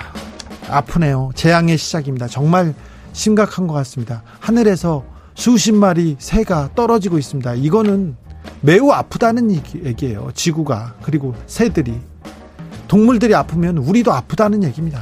[0.68, 1.30] 아프네요.
[1.34, 2.26] 재앙의 시작입니다.
[2.28, 2.74] 정말
[3.12, 4.22] 심각한 것 같습니다.
[4.40, 5.04] 하늘에서
[5.34, 7.54] 수십 마리 새가 떨어지고 있습니다.
[7.54, 8.16] 이거는
[8.60, 10.30] 매우 아프다는 얘기예요.
[10.34, 12.00] 지구가 그리고 새들이
[12.88, 15.00] 동물들이 아프면 우리도 아프다는 얘기입니다.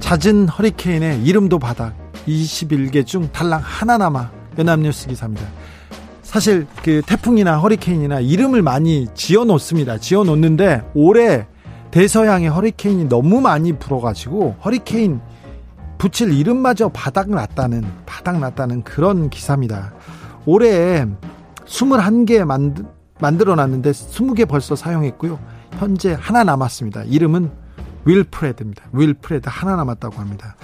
[0.00, 1.94] 잦은 허리케인의 이름도 바닥
[2.28, 5.46] 21개 중 달랑 하나 남아 연합뉴스 기사입니다.
[6.36, 9.96] 사실 그 태풍이나 허리케인이나 이름을 많이 지어 놓습니다.
[9.96, 11.46] 지어 놓는데 올해
[11.90, 15.22] 대서양의 허리케인이 너무 많이 불어가지고 허리케인
[15.96, 19.94] 붙일 이름마저 바닥 났다는 바닥 났다는 그런 기사입니다.
[20.44, 21.06] 올해
[21.64, 22.84] 21개 만드,
[23.18, 25.38] 만들어 놨는데 20개 벌써 사용했고요.
[25.78, 27.04] 현재 하나 남았습니다.
[27.04, 27.50] 이름은
[28.04, 28.84] 윌프레드입니다.
[28.92, 30.54] 윌프레드 하나 남았다고 합니다.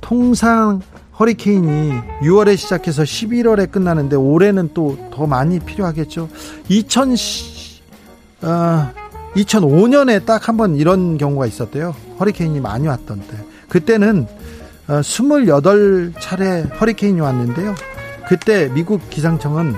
[0.00, 0.80] 통상
[1.18, 1.92] 허리케인이
[2.22, 6.28] 6월에 시작해서 11월에 끝나는데 올해는 또 더 많이 필요하겠죠.
[6.68, 7.16] 2000,
[8.42, 8.90] 어,
[9.34, 11.94] 2005년에 딱 한 번 이런 경우가 있었대요.
[12.20, 13.36] 허리케인이 많이 왔던 때.
[13.68, 14.26] 그때는
[14.88, 17.74] 어, 28차례 허리케인이 왔는데요.
[18.28, 19.74] 그때 미국 기상청은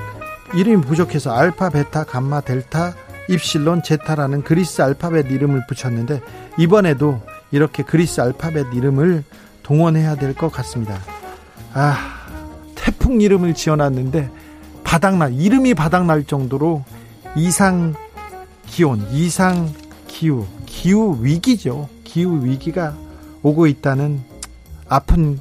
[0.55, 2.95] 이름이 부족해서 알파, 베타, 감마, 델타,
[3.29, 6.21] 입실론, 제타라는 그리스 알파벳 이름을 붙였는데
[6.59, 7.21] 이번에도
[7.53, 9.23] 이렇게 그리스 알파벳 이름을
[9.63, 10.99] 동원해야 될 것 같습니다.
[11.75, 11.97] 아,
[12.75, 14.31] 태풍 이름을 지어놨는데
[14.85, 16.85] 바닥날, 이름이 바닥날 정도로
[17.37, 17.95] 이상
[18.67, 19.73] 기온, 이상
[20.07, 21.89] 기후, 기후 위기죠.
[22.05, 22.95] 기후 위기가
[23.43, 24.23] 오고 있다는
[24.89, 25.39] 아픈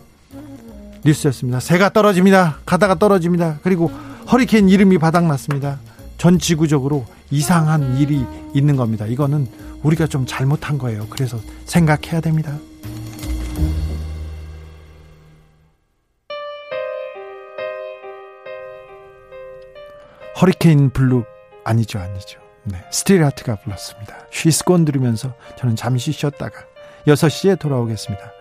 [1.06, 1.60] 뉴스였습니다.
[1.60, 2.58] 새가 떨어집니다.
[2.66, 3.60] 가다가 떨어집니다.
[3.64, 3.90] 그리고
[4.32, 5.80] 허리케인 이름이 바닥났습니다.
[6.18, 9.06] 전 지구적으로 이상한 일이 있는 겁니다.
[9.06, 9.48] 이거는
[9.84, 11.06] 우리가 좀 잘못한 거예요.
[11.10, 12.58] 그래서 생각해야 됩니다.
[20.40, 21.24] 허리케인 블루
[21.64, 22.40] 아니죠, 아니죠.
[22.64, 24.16] 네, 스틸하트가 불렀습니다.
[24.32, 26.60] She's Gone 들으면서 저는 잠시 쉬었다가
[27.08, 28.32] 6시에 돌아오겠습니다.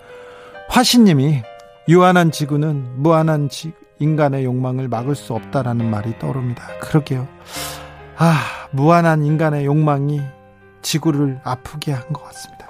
[0.68, 1.42] 화신님이
[1.88, 6.66] 유한한 지구는 무한한 지, 인간의 욕망을 막을 수 없다라는 말이 떠오릅니다.
[6.80, 7.26] 그러게요.
[8.16, 8.40] 아,
[8.72, 10.20] 무한한 인간의 욕망이
[10.82, 12.66] 지구를 아프게 한 것 같습니다.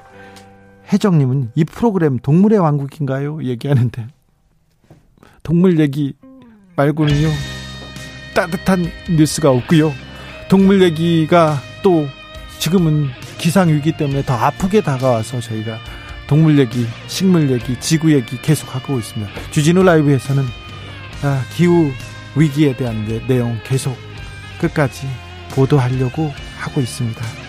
[0.93, 3.43] 혜정님은 이 프로그램 동물의 왕국인가요?
[3.43, 4.07] 얘기하는데
[5.43, 6.15] 동물 얘기
[6.77, 7.56] 말고는요
[8.37, 9.95] 따뜻한 뉴스가 없고요.
[10.49, 12.07] 동물 얘기가 또
[12.59, 13.09] 지금은
[13.39, 15.79] 기상 위기 때문에 더 아프게 다가와서 저희가
[16.27, 19.33] 동물 얘기, 식물 얘기, 지구 얘기 계속 하고 있습니다.
[19.51, 20.45] 주진우 라이브에서는
[21.23, 21.91] 아, 기후
[22.35, 23.97] 위기에 대한 내용 계속
[24.61, 25.07] 끝까지
[25.53, 27.46] 보도하려고 하고 있습니다.